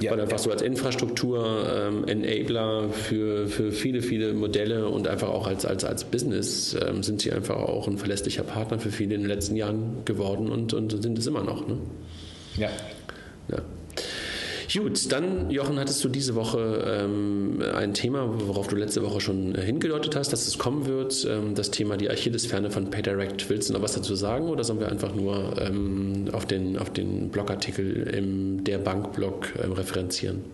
[0.00, 0.12] Ja.
[0.12, 5.46] Weil einfach so als Infrastruktur, ähm, Enabler für, für viele, viele Modelle und einfach auch
[5.46, 9.22] als, als, als Business ähm, sind sie einfach auch ein verlässlicher Partner für viele in
[9.22, 11.66] den letzten Jahren geworden und, und sind es immer noch.
[11.66, 11.78] Ne?
[12.56, 12.70] Ja.
[13.48, 13.58] ja.
[14.76, 19.54] Gut, dann, Jochen, hattest du diese Woche ähm, ein Thema, worauf du letzte Woche schon
[19.54, 21.24] hingedeutet hast, dass es kommen wird.
[21.30, 23.48] Ähm, das Thema die Achillesferne von PayDirect.
[23.48, 26.90] Willst du noch was dazu sagen oder sollen wir einfach nur ähm, auf den, auf
[26.90, 30.44] den Blogartikel im der Bankblog ähm, referenzieren?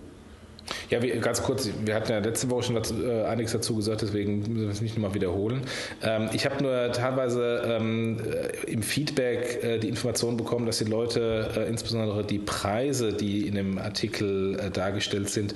[0.90, 4.02] Ja, wir, ganz kurz, wir hatten ja letzte Woche schon dazu, äh, einiges dazu gesagt,
[4.02, 5.62] deswegen müssen wir es nicht nochmal wiederholen.
[6.02, 10.85] Ähm, ich habe nur teilweise ähm, äh, im Feedback äh, die Information bekommen, dass die
[10.85, 15.54] Leute, äh, insbesondere die Preise, die in dem Artikel äh, dargestellt sind,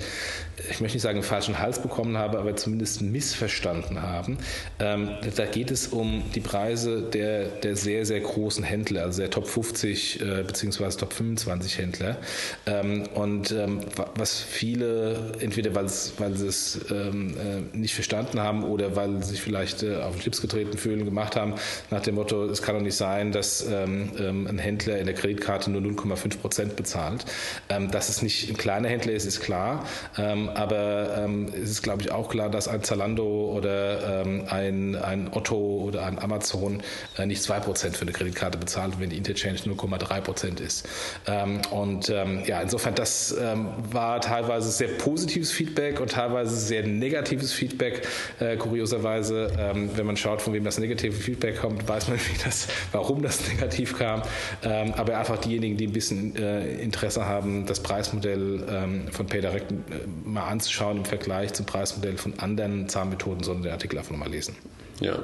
[0.57, 4.37] ich möchte nicht sagen, falschen Hals bekommen haben, aber zumindest missverstanden haben.
[4.79, 9.29] Ähm, da geht es um die Preise der, der sehr, sehr großen Händler, also der
[9.29, 10.89] Top 50 äh, bzw.
[10.97, 12.17] Top 25 Händler.
[12.65, 13.81] Ähm, und ähm,
[14.15, 15.04] was viele,
[15.39, 19.97] entweder weil sie es ähm, äh, nicht verstanden haben oder weil sie sich vielleicht äh,
[19.97, 21.55] auf den Schlips getreten fühlen, gemacht haben,
[21.91, 25.15] nach dem Motto, es kann doch nicht sein, dass ähm, ähm, ein Händler in der
[25.15, 27.25] Kreditkarte nur 0,5 Prozent bezahlt.
[27.67, 29.85] dass es nicht ein kleiner Händler ist, ist klar.
[30.17, 34.95] Ähm, aber ähm, es ist, glaube ich, auch klar, dass ein Zalando oder ähm, ein,
[34.95, 36.81] ein Otto oder ein Amazon
[37.17, 40.87] äh, nicht 2% für eine Kreditkarte bezahlt, wenn die Interchange 0,3% ist.
[41.27, 46.85] Ähm, und ähm, ja, insofern, das ähm, war teilweise sehr positives Feedback und teilweise sehr
[46.85, 48.07] negatives Feedback.
[48.39, 49.51] Äh, kurioserweise,
[49.95, 53.97] wenn man schaut, von wem das negative Feedback kommt, weiß man, das, warum das negativ
[53.97, 54.21] kam.
[54.61, 59.75] aber einfach diejenigen, die ein bisschen äh, Interesse haben, das Preismodell von PayDirect äh,
[60.23, 64.55] mal anzuschauen im Vergleich zum Preismodell von anderen Zahnmethoden, sondern den Artikel einfach nochmal lesen.
[64.99, 65.19] Ja.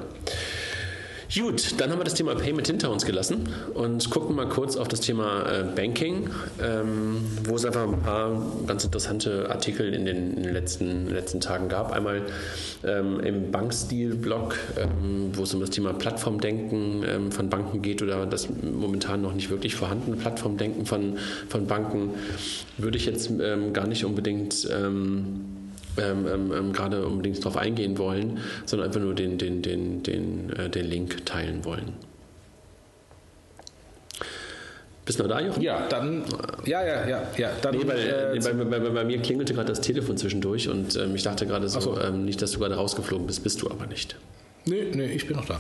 [1.34, 4.90] Gut, dann haben wir das Thema Payment hinter uns gelassen und gucken mal kurz auf
[4.90, 6.30] das Thema äh, Banking,
[6.62, 11.40] ähm, wo es einfach ein paar ganz interessante Artikel in den, in den letzten, letzten
[11.40, 11.94] Tagen gab.
[11.94, 12.24] Einmal
[12.84, 18.26] ähm, im Bankstil-Blog, ähm, wo es um das Thema Plattformdenken ähm, von Banken geht oder
[18.26, 21.18] das momentan noch nicht wirklich vorhandene Plattformdenken von,
[21.48, 22.10] von Banken,
[22.78, 24.68] würde ich jetzt ähm, gar nicht unbedingt
[26.02, 30.52] ähm, ähm, ähm, gerade unbedingt darauf eingehen wollen, sondern einfach nur den, den, den, den,
[30.58, 31.94] äh, den Link teilen wollen.
[35.06, 35.62] Bist du noch da, Jochen?
[35.62, 36.24] Ja, dann.
[36.66, 37.24] Ja, ja, ja.
[37.36, 40.70] ja dann, nee, weil, äh, bei, bei, bei, bei, mir klingelte gerade das Telefon zwischendurch
[40.70, 42.00] und ähm, ich dachte gerade so, so.
[42.00, 44.16] Ähm, nicht, dass du gerade rausgeflogen bist, bist du aber nicht.
[44.66, 45.60] Nee, nee, ich bin noch da.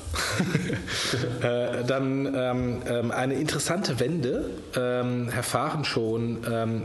[1.42, 4.46] äh, dann ähm, ähm, eine interessante Wende.
[4.76, 6.38] Ähm, Herr Fahren schon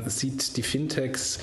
[0.07, 1.39] sieht die Fintechs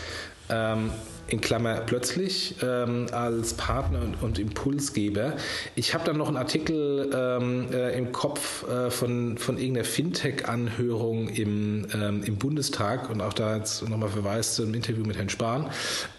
[1.27, 5.33] in Klammer plötzlich ähm, als Partner und, und, Impulsgeber.
[5.75, 11.29] Ich habe dann noch einen Artikel ähm, äh, im Kopf äh, von, von irgendeiner Fintech-Anhörung
[11.29, 15.29] im, ähm, im Bundestag und auch da jetzt nochmal Verweis zu einem Interview mit Herrn
[15.29, 15.69] Spahn,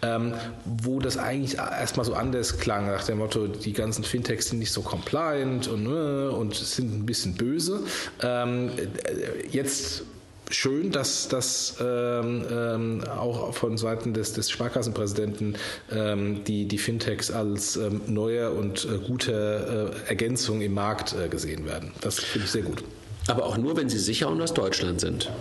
[0.01, 0.33] ähm,
[0.65, 4.71] wo das eigentlich erstmal so anders klang, nach dem Motto, die ganzen Fintechs sind nicht
[4.71, 7.81] so compliant und, äh, und sind ein bisschen böse.
[8.21, 10.03] Ähm, äh, jetzt
[10.49, 15.57] schön, dass das ähm, ähm, auch von Seiten des, des Sparkassenpräsidenten
[15.91, 21.27] ähm, die, die Fintechs als ähm, neue und äh, gute äh, Ergänzung im Markt äh,
[21.27, 21.91] gesehen werden.
[22.01, 22.83] Das finde ich sehr gut.
[23.27, 25.31] Aber auch nur, wenn sie sicher und aus Deutschland sind.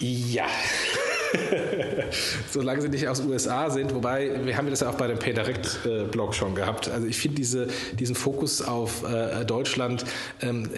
[0.00, 0.46] Ja.
[2.50, 6.34] Solange sie nicht aus USA sind, wobei wir haben das ja auch bei dem PayDirect-Blog
[6.34, 6.88] schon gehabt.
[6.88, 10.04] Also ich finde diese, diesen Fokus auf äh, Deutschland
[10.40, 10.70] ähm,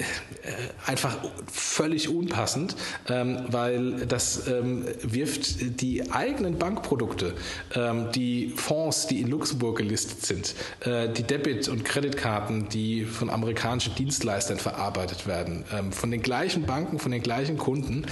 [0.43, 1.17] äh, einfach
[1.53, 2.77] völlig unpassend,
[3.09, 7.35] ähm, weil das ähm, wirft die eigenen Bankprodukte,
[7.75, 13.31] ähm, die Fonds, die in Luxemburg gelistet sind, äh, die Debit- und Kreditkarten, die von
[13.31, 18.07] amerikanischen Dienstleistern verarbeitet werden, ähm, von den gleichen Banken, von den gleichen Kunden.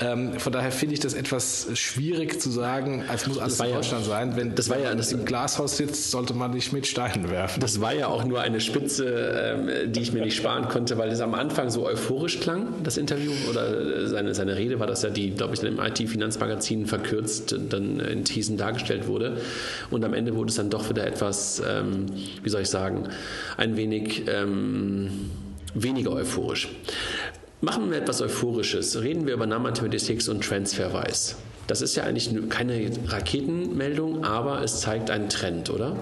[0.00, 4.04] Ähm, von daher finde ich das etwas schwierig zu sagen, es muss alles in Deutschland
[4.04, 4.36] ja, sein.
[4.36, 7.60] Wenn das war ja, das im Glashaus sitzt, sollte man nicht mit Steinen werfen.
[7.60, 11.10] Das war ja auch nur eine Spitze, ähm, die ich mir nicht sparen konnte, weil
[11.10, 15.10] es am Anfang so euphorisch klang, das Interview oder seine, seine Rede war das ja,
[15.10, 19.38] die, glaube ich, im IT-Finanzmagazin verkürzt dann in Thesen dargestellt wurde.
[19.90, 22.06] Und am Ende wurde es dann doch wieder etwas, ähm,
[22.42, 23.08] wie soll ich sagen,
[23.56, 25.30] ein wenig ähm,
[25.74, 26.68] weniger euphorisch.
[27.60, 29.00] Machen wir etwas Euphorisches.
[29.00, 31.36] Reden wir über NAM-Mathematics und TransferWise.
[31.66, 35.96] Das ist ja eigentlich keine Raketenmeldung, aber es zeigt einen Trend, oder?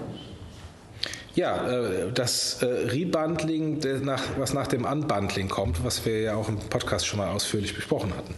[1.35, 3.81] Ja, äh, das äh, Rebundling,
[4.37, 8.13] was nach dem Unbundling kommt, was wir ja auch im Podcast schon mal ausführlich besprochen
[8.15, 8.35] hatten.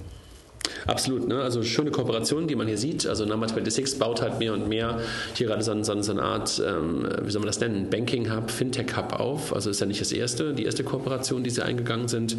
[0.86, 1.42] Absolut, ne?
[1.42, 3.08] also schöne Kooperationen, die man hier sieht.
[3.08, 5.00] Also Number 26 baut halt mehr und mehr
[5.34, 8.52] hier gerade so, so, so eine Art, ähm, wie soll man das nennen, Banking Hub,
[8.52, 9.54] Fintech Hub auf.
[9.56, 12.38] Also ist ja nicht das erste, die erste Kooperation, die sie eingegangen sind.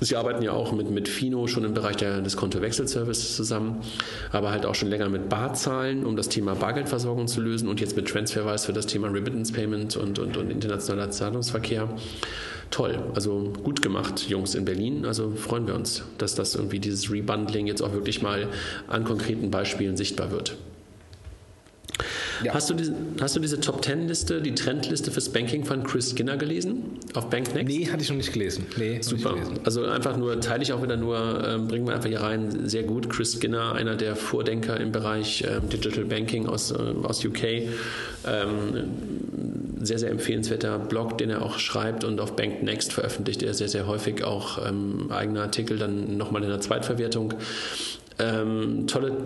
[0.00, 3.82] Sie arbeiten ja auch mit, mit Fino schon im Bereich der, des Kontowechselservices zusammen,
[4.32, 7.96] aber halt auch schon länger mit Barzahlen, um das Thema Bargeldversorgung zu lösen und jetzt
[7.96, 11.88] mit Transferwise für das Thema Remittance Payment und, und, und internationaler Zahlungsverkehr.
[12.70, 15.04] Toll, also gut gemacht, Jungs in Berlin.
[15.04, 18.48] Also freuen wir uns, dass das irgendwie dieses Rebundling jetzt auch wirklich mal
[18.86, 20.56] an konkreten Beispielen sichtbar wird.
[22.42, 22.54] Ja.
[22.54, 26.10] Hast, du diese, hast du diese Top Ten Liste, die Trendliste fürs Banking von Chris
[26.10, 27.68] Skinner gelesen auf BankNext?
[27.68, 28.66] Nee, hatte ich noch nicht gelesen.
[28.76, 29.34] Nee, Super.
[29.34, 29.60] Gelesen.
[29.64, 32.68] Also einfach nur, teile ich auch wieder nur, ähm, bringen wir einfach hier rein.
[32.68, 33.10] Sehr gut.
[33.10, 37.42] Chris Skinner, einer der Vordenker im Bereich ähm, Digital Banking aus, äh, aus UK.
[38.26, 38.90] Ähm,
[39.80, 43.86] sehr, sehr empfehlenswerter Blog, den er auch schreibt und auf BankNext veröffentlicht er sehr, sehr
[43.86, 47.34] häufig auch ähm, eigene Artikel, dann nochmal in der Zweitverwertung.
[48.18, 49.16] Ähm, tolle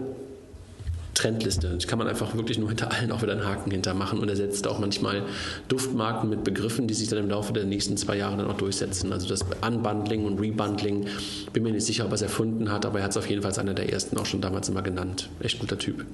[1.14, 1.68] Trendliste.
[1.68, 4.36] Das kann man einfach wirklich nur hinter allen auch wieder einen Haken hintermachen und er
[4.36, 5.22] setzt auch manchmal
[5.68, 9.12] Duftmarken mit Begriffen, die sich dann im Laufe der nächsten zwei Jahre dann auch durchsetzen.
[9.12, 11.06] Also das Unbundling und Rebundling,
[11.52, 13.42] bin mir nicht sicher, ob er es erfunden hat, aber er hat es auf jeden
[13.42, 15.28] Fall als einer der ersten auch schon damals immer genannt.
[15.40, 16.04] Echt guter Typ.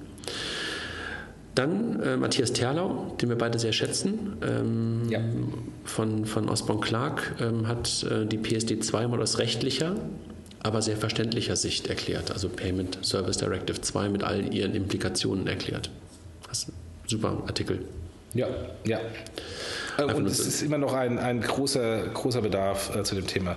[1.54, 5.20] Dann äh, Matthias Terlau, den wir beide sehr schätzen, ähm, ja.
[5.84, 9.96] von, von Osborne Clark, ähm, hat äh, die PSD 2 mal aus rechtlicher
[10.62, 12.30] aber sehr verständlicher Sicht erklärt.
[12.30, 15.90] Also Payment Service Directive 2 mit all ihren Implikationen erklärt.
[16.48, 16.74] Das ist ein
[17.06, 17.84] super Artikel.
[18.34, 18.46] Ja,
[18.84, 19.00] ja.
[19.96, 23.56] Einfach Und es ist immer noch ein, ein großer, großer Bedarf äh, zu dem Thema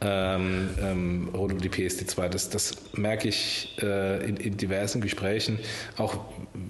[0.00, 2.28] ähm, ähm, rund um die PSD2.
[2.28, 5.58] Das, das merke ich äh, in, in, diversen Gesprächen,
[5.96, 6.18] auch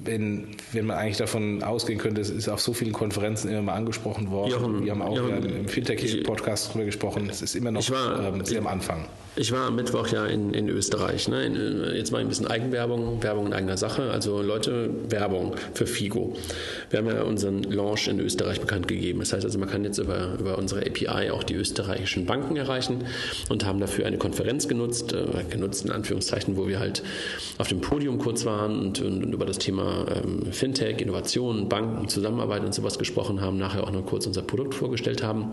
[0.05, 3.75] wenn, wenn man eigentlich davon ausgehen könnte, es ist auf so vielen Konferenzen immer mal
[3.75, 4.53] angesprochen worden.
[4.53, 7.29] Jochen, wir haben auch Jochen, im Fintech-Podcast drüber gesprochen.
[7.29, 9.09] Es ist immer noch war, ähm, sehr am Anfang.
[9.38, 11.29] Ich war am Mittwoch ja in, in Österreich.
[11.29, 11.44] Ne?
[11.44, 14.11] In, äh, jetzt mal ein bisschen Eigenwerbung, Werbung in eigener Sache.
[14.11, 16.35] Also Leute, Werbung für Figo.
[16.88, 19.18] Wir haben ja unseren Launch in Österreich bekannt gegeben.
[19.18, 23.05] Das heißt also, man kann jetzt über, über unsere API auch die österreichischen Banken erreichen
[23.51, 27.03] und haben dafür eine Konferenz genutzt, äh, genutzt in Anführungszeichen, wo wir halt
[27.59, 32.09] auf dem Podium kurz waren und, und, und über das Thema ähm, Fintech, Innovation, Banken,
[32.09, 35.53] Zusammenarbeit und sowas gesprochen haben, nachher auch noch kurz unser Produkt vorgestellt haben.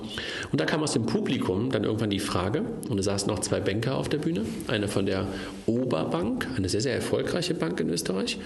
[0.54, 3.60] Und da kam aus dem Publikum dann irgendwann die Frage, und es saßen noch zwei
[3.60, 4.46] Banken, Banker auf der Bühne.
[4.68, 5.28] Einer von der
[5.66, 8.38] Oberbank, eine sehr, sehr erfolgreiche Bank in Österreich.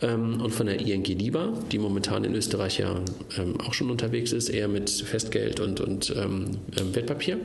[0.00, 2.96] Ähm, und von der ING DIBA, die momentan in Österreich ja
[3.38, 6.58] ähm, auch schon unterwegs ist, eher mit Festgeld und, und ähm,
[6.94, 7.38] Wertpapier.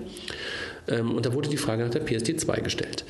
[0.88, 3.06] Ähm, und da wurde die Frage nach der PSD2 gestellt.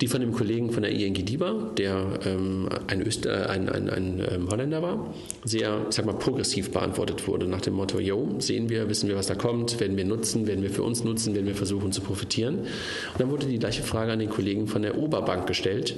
[0.00, 4.22] Die von dem Kollegen von der ING DIBA, der ähm, ein, Öster, ein, ein, ein
[4.30, 5.14] ähm, Holländer war,
[5.44, 9.16] sehr, ich sag mal, progressiv beantwortet wurde nach dem Motto, yo, sehen wir, wissen wir,
[9.16, 12.00] was da kommt, werden wir nutzen, werden wir für uns nutzen, werden wir versuchen zu
[12.00, 12.60] profitieren.
[12.60, 15.96] Und dann wurde die gleiche Frage an den Kollegen von der Oberbank gestellt,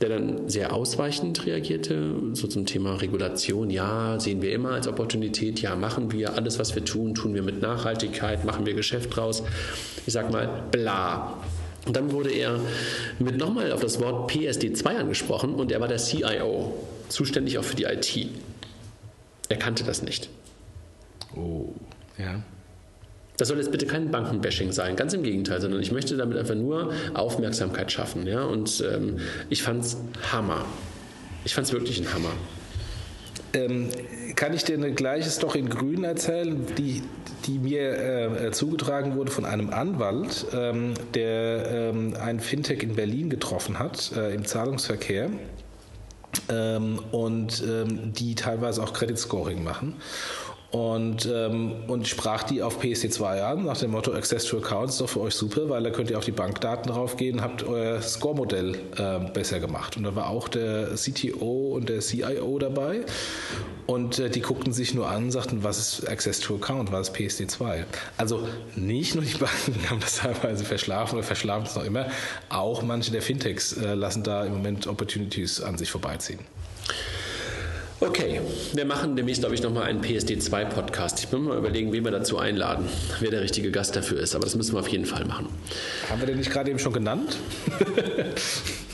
[0.00, 3.68] der dann sehr ausweichend reagierte, so zum Thema Regulation.
[3.68, 5.60] Ja, sehen wir immer als Opportunität.
[5.60, 9.42] Ja, machen wir alles, was wir tun, tun wir mit Nachhaltigkeit, machen wir Geschäft draus.
[10.06, 11.36] Ich sag mal, bla.
[11.86, 12.60] Und dann wurde er
[13.18, 16.74] mit nochmal auf das Wort PSD2 angesprochen und er war der CIO,
[17.08, 18.28] zuständig auch für die IT.
[19.50, 20.30] Er kannte das nicht.
[21.36, 21.74] Oh,
[22.18, 22.42] ja.
[23.40, 26.54] Das soll jetzt bitte kein Bankenbashing sein, ganz im Gegenteil, sondern ich möchte damit einfach
[26.54, 28.26] nur Aufmerksamkeit schaffen.
[28.26, 28.44] Ja?
[28.44, 29.16] Und ähm,
[29.48, 29.96] ich es
[30.30, 30.66] Hammer.
[31.46, 32.32] Ich fand es wirklich ein Hammer.
[33.54, 33.88] Ähm,
[34.36, 37.02] kann ich dir eine gleiche Story in Grün erzählen, die,
[37.46, 43.30] die mir äh, zugetragen wurde von einem Anwalt, ähm, der ähm, ein Fintech in Berlin
[43.30, 45.30] getroffen hat äh, im Zahlungsverkehr
[46.50, 49.94] ähm, und ähm, die teilweise auch Credit Scoring machen
[50.70, 55.00] und, ähm, und sprach die auf PSD2 an, nach dem Motto Access to Accounts ist
[55.00, 58.76] doch für euch super, weil da könnt ihr auf die Bankdaten draufgehen, habt euer Score-Modell
[58.96, 59.96] äh, besser gemacht.
[59.96, 63.00] Und da war auch der CTO und der CIO dabei
[63.86, 67.16] und äh, die guckten sich nur an, sagten, was ist Access to Account, was ist
[67.16, 67.84] PSD2?
[68.16, 68.46] Also
[68.76, 72.06] nicht nur die Banken haben das teilweise verschlafen oder verschlafen es noch immer,
[72.48, 76.38] auch manche der Fintechs äh, lassen da im Moment Opportunities an sich vorbeiziehen.
[78.02, 78.40] Okay,
[78.72, 81.20] wir machen demnächst, glaube ich, nochmal einen PSD2-Podcast.
[81.20, 82.86] Ich bin mal überlegen, wen wir dazu einladen,
[83.20, 84.34] wer der richtige Gast dafür ist.
[84.34, 85.50] Aber das müssen wir auf jeden Fall machen.
[86.08, 87.36] Haben wir den nicht gerade eben schon genannt?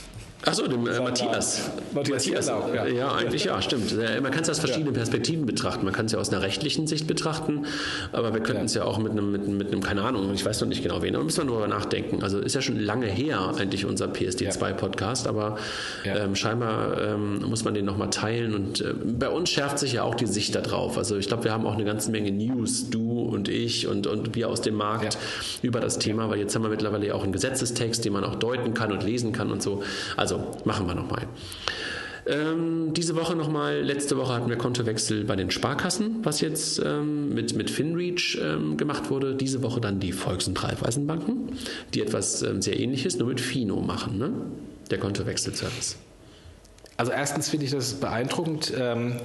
[0.46, 1.72] Achso, dem äh, Matthias.
[1.92, 2.86] Matthias, Matthias auch, ja.
[2.86, 3.12] ja.
[3.12, 3.96] eigentlich ja, stimmt.
[4.22, 5.00] Man kann es aus verschiedenen ja.
[5.00, 5.84] Perspektiven betrachten.
[5.84, 7.66] Man kann es ja aus einer rechtlichen Sicht betrachten,
[8.12, 8.82] aber wir könnten es ja.
[8.82, 8.88] ja.
[8.88, 11.20] auch mit einem, mit, mit, einem, keine Ahnung, ich weiß noch nicht genau wen, da
[11.20, 12.22] müssen wir nur darüber nachdenken.
[12.22, 15.58] Also ist ja schon lange her eigentlich unser PSD2-Podcast, aber
[16.04, 20.04] ähm, scheinbar ähm, muss man den nochmal teilen und äh, bei uns schärft sich ja
[20.04, 20.96] auch die Sicht darauf.
[20.96, 24.36] Also ich glaube, wir haben auch eine ganze Menge News, du und ich und, und
[24.36, 25.18] wir aus dem Markt
[25.62, 28.74] über das Thema, weil jetzt haben wir mittlerweile auch einen Gesetzestext, den man auch deuten
[28.74, 29.82] kann und lesen kann und so.
[30.16, 31.26] Also also machen wir nochmal.
[32.28, 37.32] Ähm, diese Woche nochmal, letzte Woche hatten wir Kontowechsel bei den Sparkassen, was jetzt ähm,
[37.32, 39.36] mit, mit FinReach ähm, gemacht wurde.
[39.36, 41.50] Diese Woche dann die Volks- und Raiffeisenbanken,
[41.94, 44.32] die etwas ähm, sehr ähnliches, nur mit Fino machen, ne?
[44.90, 45.96] der Kontowechselservice.
[46.98, 48.72] Also erstens finde ich das beeindruckend.
[48.78, 49.16] Ähm,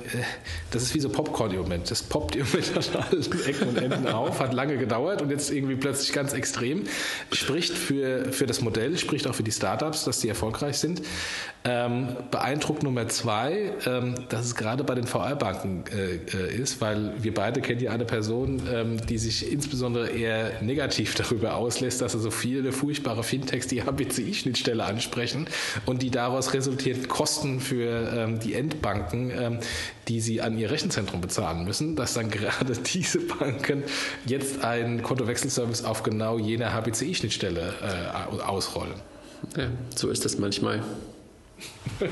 [0.72, 1.90] das ist wie so Popcorn im Moment.
[1.90, 5.52] Das poppt im Moment an allen Ecken und Enden auf, hat lange gedauert und jetzt
[5.52, 6.84] irgendwie plötzlich ganz extrem.
[7.32, 11.02] Spricht für, für das Modell, spricht auch für die Startups, dass die erfolgreich sind.
[11.64, 17.14] Ähm, beeindruckt Nummer zwei, ähm, dass es gerade bei den VR-Banken äh, äh, ist, weil
[17.22, 18.62] wir beide kennen ja eine Person,
[19.08, 25.48] die sich insbesondere eher negativ darüber auslässt, dass so viele furchtbare Fintechs die HBCI-Schnittstelle ansprechen
[25.86, 29.60] und die daraus resultierenden Kosten für ähm, die Endbanken, ähm,
[30.08, 33.84] die sie an ihr Rechenzentrum bezahlen müssen, dass dann gerade diese Banken
[34.26, 38.96] jetzt einen Kontowechselservice auf genau jener HBCI-Schnittstelle äh, ausrollen.
[39.58, 40.84] Ja, so ist es manchmal.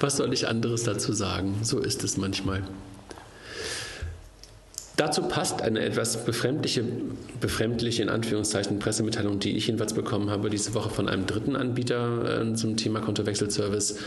[0.00, 1.56] Was soll ich anderes dazu sagen?
[1.62, 2.62] So ist es manchmal.
[4.96, 6.82] Dazu passt eine etwas befremdliche,
[7.40, 12.42] befremdliche in Anführungszeichen Pressemitteilung, die ich jedenfalls bekommen habe diese Woche von einem dritten Anbieter
[12.42, 13.98] äh, zum Thema Kontowechselservice,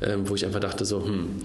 [0.00, 1.42] äh, wo ich einfach dachte so, hm,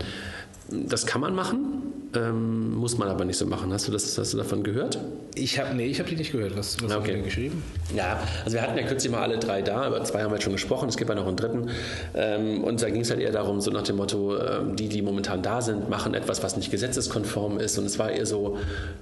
[0.69, 1.83] das kann man machen,
[2.15, 3.73] ähm, muss man aber nicht so machen.
[3.73, 4.99] Hast du, das, hast du davon gehört?
[5.35, 6.55] Ich habe nee, ich habe die nicht gehört.
[6.55, 7.11] Was, was okay.
[7.11, 7.63] hast du geschrieben?
[7.95, 10.43] Ja, also wir hatten ja kürzlich mal alle drei da, über zwei haben wir jetzt
[10.43, 11.69] schon gesprochen, es gibt ja noch einen dritten.
[12.13, 15.01] Ähm, und da ging es halt eher darum, so nach dem Motto, ähm, die, die
[15.01, 17.77] momentan da sind, machen etwas, was nicht gesetzeskonform ist.
[17.77, 18.57] Und es war eher so,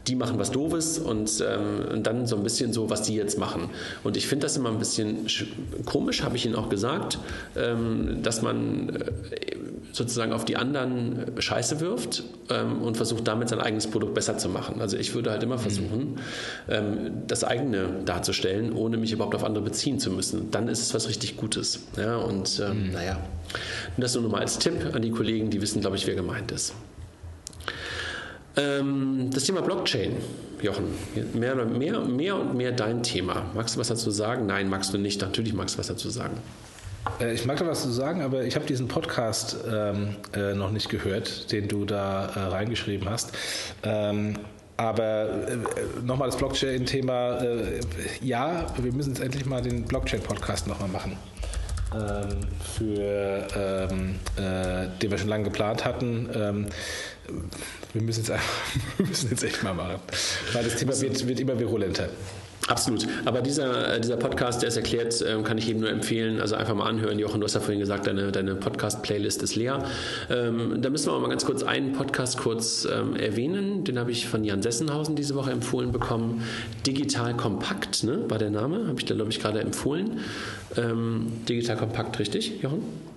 [0.08, 3.38] die machen was Doofes und, ähm, und dann so ein bisschen so, was die jetzt
[3.38, 3.70] machen.
[4.04, 5.28] Und ich finde das immer ein bisschen
[5.86, 7.20] komisch, habe ich Ihnen auch gesagt,
[7.58, 9.56] ähm, dass man äh,
[9.92, 14.48] sozusagen auf die anderen Scheiße wirft ähm, und versucht damit sein eigenes Produkt besser zu
[14.48, 14.80] machen.
[14.80, 16.20] Also ich würde halt immer versuchen,
[16.70, 20.52] ähm, das eigene darzustellen, ohne mich überhaupt auf andere beziehen zu müssen.
[20.52, 21.80] Dann ist es was richtig Gutes.
[21.98, 22.92] Ja, und ähm, mhm.
[22.92, 23.20] naja,
[23.96, 26.14] und das nur noch mal als Tipp an die Kollegen, die wissen, glaube ich, wer
[26.14, 26.76] gemeint ist.
[28.56, 30.18] Ähm, das Thema Blockchain,
[30.62, 30.86] Jochen,
[31.34, 33.46] mehr, mehr, mehr und mehr dein Thema.
[33.56, 34.46] Magst du was dazu sagen?
[34.46, 35.22] Nein, magst du nicht.
[35.22, 36.38] Natürlich magst du was dazu sagen.
[37.20, 40.72] Äh, ich mag da was zu sagen, aber ich habe diesen Podcast ähm, äh, noch
[40.72, 43.32] nicht gehört, den du da äh, reingeschrieben hast.
[43.84, 44.36] Ähm,
[44.78, 45.58] aber äh,
[46.04, 47.40] nochmal das Blockchain-Thema.
[47.42, 47.82] Äh,
[48.22, 51.18] ja, wir müssen jetzt endlich mal den Blockchain-Podcast nochmal machen.
[51.94, 52.40] Ähm,
[52.78, 56.30] für ähm, äh, den wir schon lange geplant hatten.
[56.34, 56.66] Ähm,
[57.94, 59.98] wir müssen, jetzt, jetzt echt mal machen.
[60.54, 62.10] Weil das Thema wird, wird immer virulenter.
[62.68, 63.08] Absolut.
[63.26, 66.40] Aber dieser, äh, dieser Podcast, der ist erklärt, ähm, kann ich eben nur empfehlen.
[66.40, 67.18] Also einfach mal anhören.
[67.20, 69.84] Jochen, du hast ja vorhin gesagt, deine, deine Podcast-Playlist ist leer.
[70.30, 73.84] Ähm, da müssen wir auch mal ganz kurz einen Podcast kurz ähm, erwähnen.
[73.84, 76.44] Den habe ich von Jan Sessenhausen diese Woche empfohlen bekommen.
[76.86, 78.88] Digital Kompakt ne, war der Name.
[78.88, 80.20] Habe ich da, glaube ich, gerade empfohlen.
[80.78, 83.11] Ähm, Digital Kompakt, richtig, Jochen?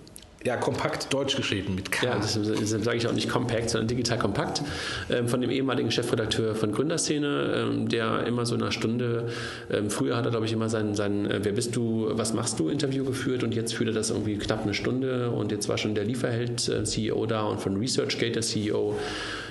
[0.44, 2.04] Ja, kompakt deutsch geschrieben mit K.
[2.04, 4.60] Ja, deshalb sage ich auch nicht Compact, sondern digital kompakt.
[5.08, 9.28] Ähm, von dem ehemaligen Chefredakteur von Gründerszene, ähm, der immer so eine Stunde,
[9.70, 12.60] ähm, früher hat er, glaube ich, immer sein, sein äh, Wer bist du, was machst
[12.60, 15.78] du Interview geführt und jetzt führt er das irgendwie knapp eine Stunde und jetzt war
[15.78, 18.98] schon der Lieferheld-CEO äh, da und von ResearchGate der CEO.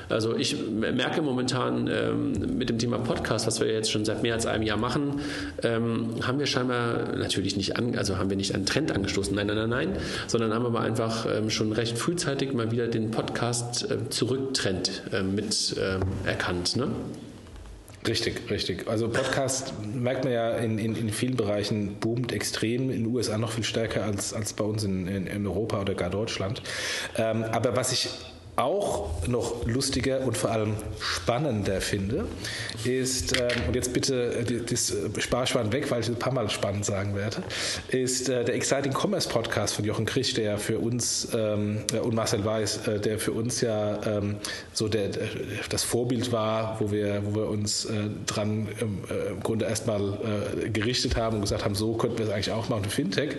[0.10, 4.34] Also ich merke momentan ähm, mit dem Thema Podcast, was wir jetzt schon seit mehr
[4.34, 5.22] als einem Jahr machen,
[5.64, 9.48] ähm, haben wir scheinbar natürlich nicht an, also haben wir nicht einen Trend angestoßen, nein,
[9.48, 13.90] nein, nein, nein, sondern haben aber einfach ähm, schon recht frühzeitig mal wieder den Podcast
[13.90, 16.76] äh, Zurücktrend äh, mit ähm, erkannt.
[16.76, 16.90] Ne?
[18.08, 18.88] Richtig, richtig.
[18.88, 23.38] Also Podcast merkt man ja in, in, in, vielen Bereichen boomt extrem, in den USA
[23.38, 26.62] noch viel stärker als, als bei uns in, in, in Europa oder gar Deutschland.
[27.18, 28.10] Ähm, aber was ich
[28.56, 32.28] auch noch lustiger und vor allem spannender finde,
[32.84, 37.16] ist, ähm, und jetzt bitte das Sparschwein weg, weil ich ein paar Mal spannend sagen
[37.16, 37.44] werde,
[37.90, 42.14] ist äh, der Exciting Commerce Podcast von Jochen Krisch, der für uns ähm, äh, und
[42.14, 44.36] Marcel Weiß, äh, der für uns ja ähm,
[44.72, 45.10] so der,
[45.70, 50.02] das Vorbild war, wo wir, wo wir uns äh, dran ähm, äh, im Grunde erstmal
[50.64, 53.38] äh, gerichtet haben und gesagt haben, so könnten wir es eigentlich auch machen, Fintech.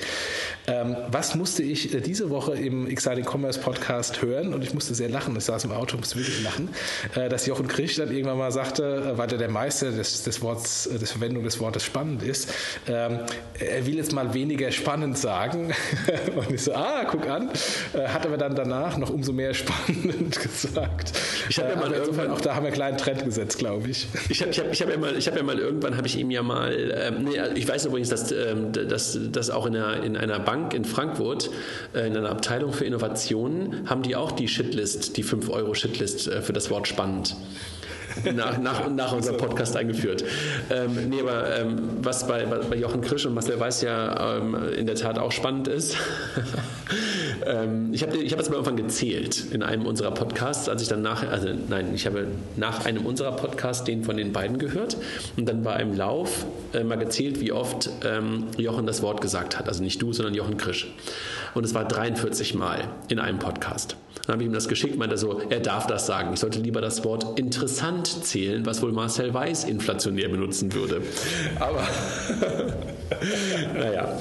[0.66, 4.54] Ähm, was musste ich diese Woche im Exciting Commerce Podcast hören?
[4.54, 5.36] Und ich musste sehr sehr lachen.
[5.36, 6.68] Ich saß im Auto und musste wirklich lachen,
[7.14, 10.40] äh, dass Jochen Krisch dann irgendwann mal sagte, äh, weil er der Meister des, des
[10.42, 12.50] Worts, äh, des Verwendung des Wortes spannend ist,
[12.86, 13.20] ähm,
[13.58, 15.74] er will jetzt mal weniger spannend sagen.
[16.36, 17.50] und ich so, ah, guck an.
[17.94, 21.12] Hat aber dann danach noch umso mehr spannend gesagt.
[21.48, 24.06] Ich habe ja mal insofern auch da haben wir einen kleinen Trend gesetzt, glaube ich.
[24.28, 26.18] Ich habe ich hab, ich hab ja mal, ich habe ja mal irgendwann habe ich
[26.18, 30.02] ihm ja mal, ähm, nee, ich weiß übrigens, dass, ähm, dass, dass auch in einer,
[30.02, 31.50] in einer Bank in Frankfurt,
[31.94, 36.42] äh, in einer Abteilung für Innovationen, haben die auch die Shitlist Shitlist, die 5-Euro-Shitlist äh,
[36.42, 37.36] für das Wort spannend.
[38.32, 40.24] nach, nach, nach unserem Podcast eingeführt.
[40.70, 44.86] Ähm, nee, aber ähm, was bei, bei Jochen Krisch und Marcel Weiß ja ähm, in
[44.86, 45.96] der Tat auch spannend ist,
[47.46, 50.88] ähm, ich habe ich hab das mal irgendwann gezählt in einem unserer Podcasts, als ich
[50.88, 52.26] dann nach, also nein, ich habe
[52.56, 54.96] nach einem unserer Podcasts den von den beiden gehört
[55.36, 59.58] und dann war im Lauf äh, mal gezählt, wie oft ähm, Jochen das Wort gesagt
[59.58, 59.68] hat.
[59.68, 60.92] Also nicht du, sondern Jochen Krisch.
[61.54, 63.96] Und es war 43 Mal in einem Podcast.
[64.26, 66.32] Dann habe ich ihm das geschickt, meinte so, er darf das sagen.
[66.32, 71.02] Ich sollte lieber das Wort interessant zählen, was wohl Marcel Weiß inflationär benutzen würde.
[71.60, 71.86] Aber
[73.74, 74.18] naja,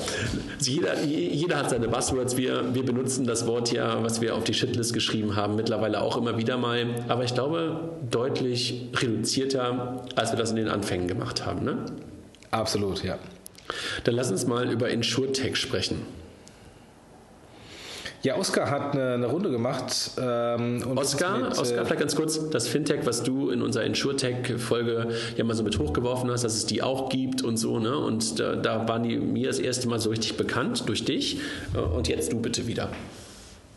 [0.60, 2.36] jeder, jeder hat seine Buzzwords.
[2.36, 6.18] Wir, wir benutzen das Wort ja, was wir auf die Shitlist geschrieben haben, mittlerweile auch
[6.18, 6.88] immer wieder mal.
[7.08, 11.64] Aber ich glaube, deutlich reduzierter, als wir das in den Anfängen gemacht haben.
[11.64, 11.86] Ne?
[12.52, 13.18] Absolut, ja.
[14.04, 16.06] Dann lass uns mal über InsurTech sprechen.
[18.24, 20.12] Ja, Oskar hat eine, eine Runde gemacht.
[20.18, 25.10] Ähm, Oskar, mit, Oskar, äh, vielleicht ganz kurz, das Fintech, was du in unserer InsurTech-Folge
[25.36, 27.98] ja mal so mit hochgeworfen hast, dass es die auch gibt und so, ne?
[27.98, 31.42] Und da, da waren die mir das erste Mal so richtig bekannt durch dich.
[31.74, 32.90] Äh, und jetzt du bitte wieder.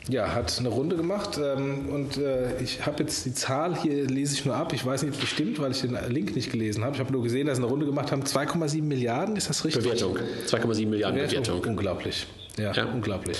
[0.08, 4.34] Ja, hat eine Runde gemacht ähm, und äh, ich habe jetzt die Zahl hier, lese
[4.34, 4.72] ich nur ab.
[4.72, 6.94] Ich weiß nicht, ob die stimmt, weil ich den Link nicht gelesen habe.
[6.94, 8.22] Ich habe nur gesehen, dass sie eine Runde gemacht haben.
[8.22, 9.82] 2,7 Milliarden, ist das richtig?
[9.82, 10.16] Bewertung.
[10.46, 11.42] 2,7 Milliarden Bewertung.
[11.42, 11.70] Bewertung.
[11.72, 12.26] Unglaublich.
[12.56, 13.38] Ja, ja, unglaublich.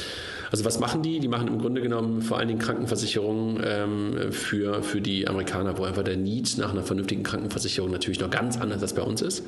[0.50, 1.20] Also was machen die?
[1.20, 5.84] Die machen im Grunde genommen vor allen Dingen Krankenversicherungen ähm, für, für die Amerikaner, wo
[5.84, 9.44] einfach der Need nach einer vernünftigen Krankenversicherung natürlich noch ganz anders als bei uns ist.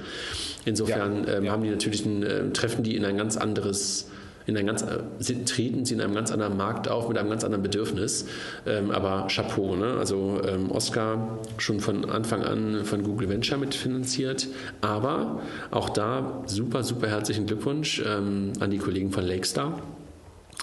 [0.65, 1.53] Insofern ja, ähm, ja.
[1.53, 4.09] haben die natürlich ein, äh, treffen die in ein ganz anderes
[4.49, 7.45] in ein ganz, äh, treten sie in einem ganz anderen Markt auf mit einem ganz
[7.45, 8.25] anderen Bedürfnis.
[8.67, 9.97] Ähm, aber Chapeau, ne?
[9.99, 14.49] also ähm, Oscar schon von Anfang an von Google Venture mitfinanziert.
[14.81, 19.83] Aber auch da super, super herzlichen Glückwunsch ähm, an die Kollegen von Lakestar.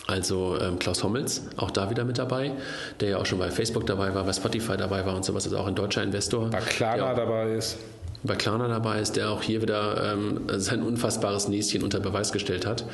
[0.07, 2.51] Also ähm, Klaus Hommels, auch da wieder mit dabei,
[2.99, 5.53] der ja auch schon bei Facebook dabei war, bei Spotify dabei war und sowas, ist
[5.53, 6.49] auch ein deutscher Investor.
[6.51, 7.77] Bei Klarna dabei ist
[8.25, 12.65] bei Klarna dabei ist, der auch hier wieder ähm, sein unfassbares Näschen unter Beweis gestellt
[12.65, 12.85] hat.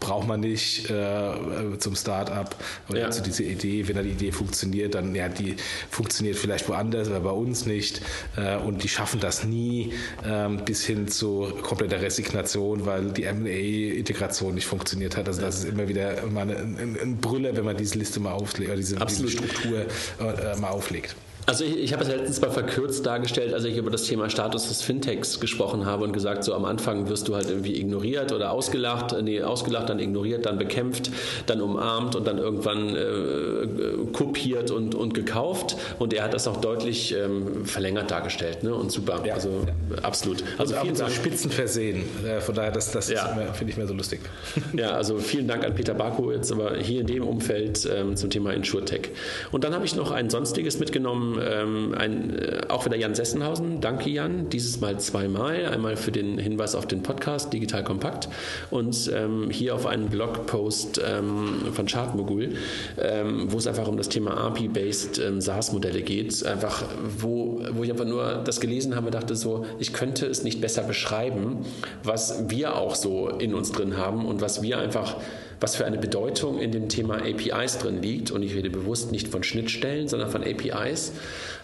[0.00, 2.56] braucht man nicht äh, zum Start-up
[2.88, 3.10] oder ja.
[3.10, 3.86] zu dieser Idee.
[3.86, 5.56] Wenn da die Idee funktioniert, dann ja, die
[5.90, 8.02] funktioniert vielleicht woanders, aber bei uns nicht.
[8.36, 9.92] Äh, und die schaffen das nie
[10.24, 15.28] äh, bis hin zu kompletter Resignation, weil die M&A-Integration nicht funktioniert hat.
[15.28, 18.70] Also das ist immer wieder mal ein, ein Brüller, wenn man diese Liste mal auflegt,
[18.70, 19.86] oder diese, diese Struktur
[20.20, 21.16] äh, mal auflegt.
[21.46, 24.68] Also ich, ich habe es letztens mal verkürzt dargestellt, als ich über das Thema Status
[24.68, 28.52] des Fintechs gesprochen habe und gesagt, so am Anfang wirst du halt irgendwie ignoriert oder
[28.52, 31.10] ausgelacht, nee, ausgelacht, dann ignoriert, dann bekämpft,
[31.46, 35.76] dann umarmt und dann irgendwann äh, kopiert und, und gekauft.
[35.98, 38.74] Und er hat das auch deutlich ähm, verlängert dargestellt ne?
[38.74, 39.20] und super.
[39.24, 39.34] Ja.
[39.34, 40.02] Also ja.
[40.02, 40.44] absolut.
[40.58, 41.12] Also, also vielen Dank.
[41.12, 42.04] Spitzen versehen.
[42.24, 43.26] Äh, von daher, das, das ja.
[43.52, 44.20] finde ich mehr so lustig.
[44.74, 48.30] Ja, also vielen Dank an Peter Barko jetzt aber hier in dem Umfeld ähm, zum
[48.30, 49.10] Thema InsurTech.
[49.50, 53.80] Und dann habe ich noch ein sonstiges mitgenommen ähm, ein, äh, auch wieder Jan Sessenhausen.
[53.80, 54.48] Danke, Jan.
[54.48, 55.66] Dieses Mal zweimal.
[55.66, 58.28] Einmal für den Hinweis auf den Podcast Digital Kompakt
[58.70, 62.54] und ähm, hier auf einen Blogpost ähm, von Chartmogul,
[62.98, 66.44] ähm, wo es einfach um das Thema API-based ähm, SaaS-Modelle geht.
[66.44, 66.84] Einfach,
[67.18, 70.82] wo, wo ich einfach nur das gelesen habe, dachte so, ich könnte es nicht besser
[70.82, 71.64] beschreiben,
[72.02, 75.16] was wir auch so in uns drin haben und was wir einfach
[75.62, 78.32] was für eine Bedeutung in dem Thema APIs drin liegt.
[78.32, 81.12] Und ich rede bewusst nicht von Schnittstellen, sondern von APIs.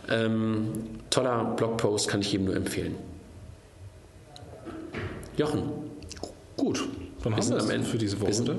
[0.09, 0.69] Ähm,
[1.11, 2.95] toller Blogpost kann ich jedem nur empfehlen.
[5.37, 5.63] Jochen.
[6.57, 6.89] Gut.
[7.25, 8.29] Dann wir sind am Ende für diese Woche.
[8.29, 8.51] Wir sind,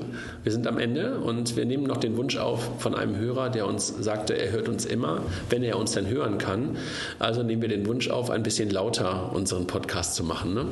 [0.42, 3.66] wir sind, am Ende und wir nehmen noch den Wunsch auf von einem Hörer, der
[3.66, 6.76] uns sagte, er hört uns immer, wenn er uns denn hören kann.
[7.18, 10.52] Also nehmen wir den Wunsch auf, ein bisschen lauter unseren Podcast zu machen.
[10.52, 10.66] Ne?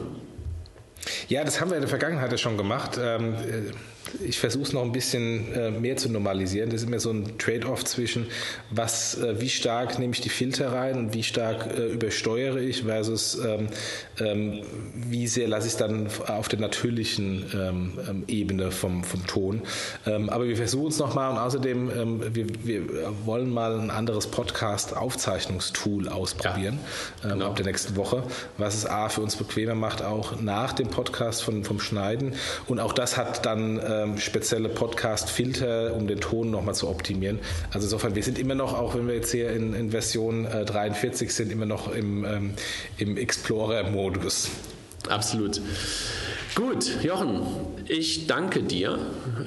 [1.29, 2.99] Ja, das haben wir in der Vergangenheit ja schon gemacht.
[3.01, 3.73] Ähm, äh,
[4.25, 6.71] ich versuche es noch ein bisschen äh, mehr zu normalisieren.
[6.71, 8.27] Das ist immer so ein Trade-off zwischen,
[8.71, 12.83] was, äh, wie stark nehme ich die Filter rein und wie stark äh, übersteuere ich
[12.83, 13.69] versus ähm,
[14.21, 14.63] ähm,
[14.95, 19.63] wie sehr lasse ich es dann auf der natürlichen ähm, Ebene vom, vom Ton.
[20.05, 22.83] Aber wir versuchen es nochmal und außerdem, wir, wir,
[23.25, 26.79] wollen mal ein anderes Podcast-Aufzeichnungstool ausprobieren
[27.23, 27.47] ja, genau.
[27.47, 28.23] ab der nächsten Woche,
[28.57, 32.35] was es A für uns bequemer macht, auch nach dem Podcast von, vom Schneiden.
[32.67, 37.38] Und auch das hat dann ähm, spezielle Podcast-Filter, um den Ton nochmal zu optimieren.
[37.72, 40.64] Also insofern, wir sind immer noch, auch wenn wir jetzt hier in, in Version äh,
[40.64, 42.55] 43 sind, immer noch im, ähm,
[42.99, 44.51] im Explorer-Modus.
[45.09, 45.61] Absolut.
[46.55, 47.42] Gut, Jochen,
[47.86, 48.99] ich danke dir.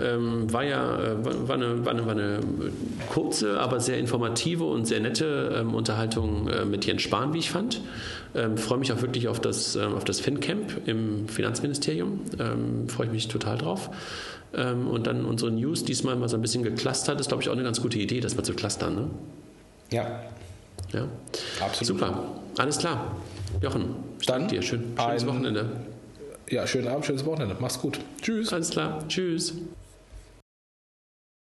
[0.01, 2.39] Ähm, war ja äh, war eine, war, eine, war eine
[3.09, 7.51] kurze, aber sehr informative und sehr nette ähm, Unterhaltung äh, mit Jens Spahn, wie ich
[7.51, 7.81] fand.
[8.33, 12.21] Ähm, freue mich auch wirklich auf das, ähm, auf das FinCamp im Finanzministerium.
[12.39, 13.89] Ähm, freue ich mich total drauf.
[14.53, 17.19] Ähm, und dann unsere News diesmal mal so ein bisschen geclustert.
[17.19, 18.95] Ist, glaube ich, auch eine ganz gute Idee, das mal zu clustern.
[18.95, 19.09] Ne?
[19.91, 20.21] Ja.
[20.93, 21.07] Ja.
[21.61, 21.87] Absolut.
[21.99, 22.23] Super.
[22.57, 23.15] Alles klar.
[23.61, 24.61] Jochen, ich danke dir.
[24.61, 25.65] Schön, schönes Wochenende.
[26.49, 27.55] Ja, schönen Abend, schönes Wochenende.
[27.59, 27.99] Mach's gut.
[28.21, 28.51] Tschüss.
[28.51, 29.07] Alles klar.
[29.07, 29.53] Tschüss.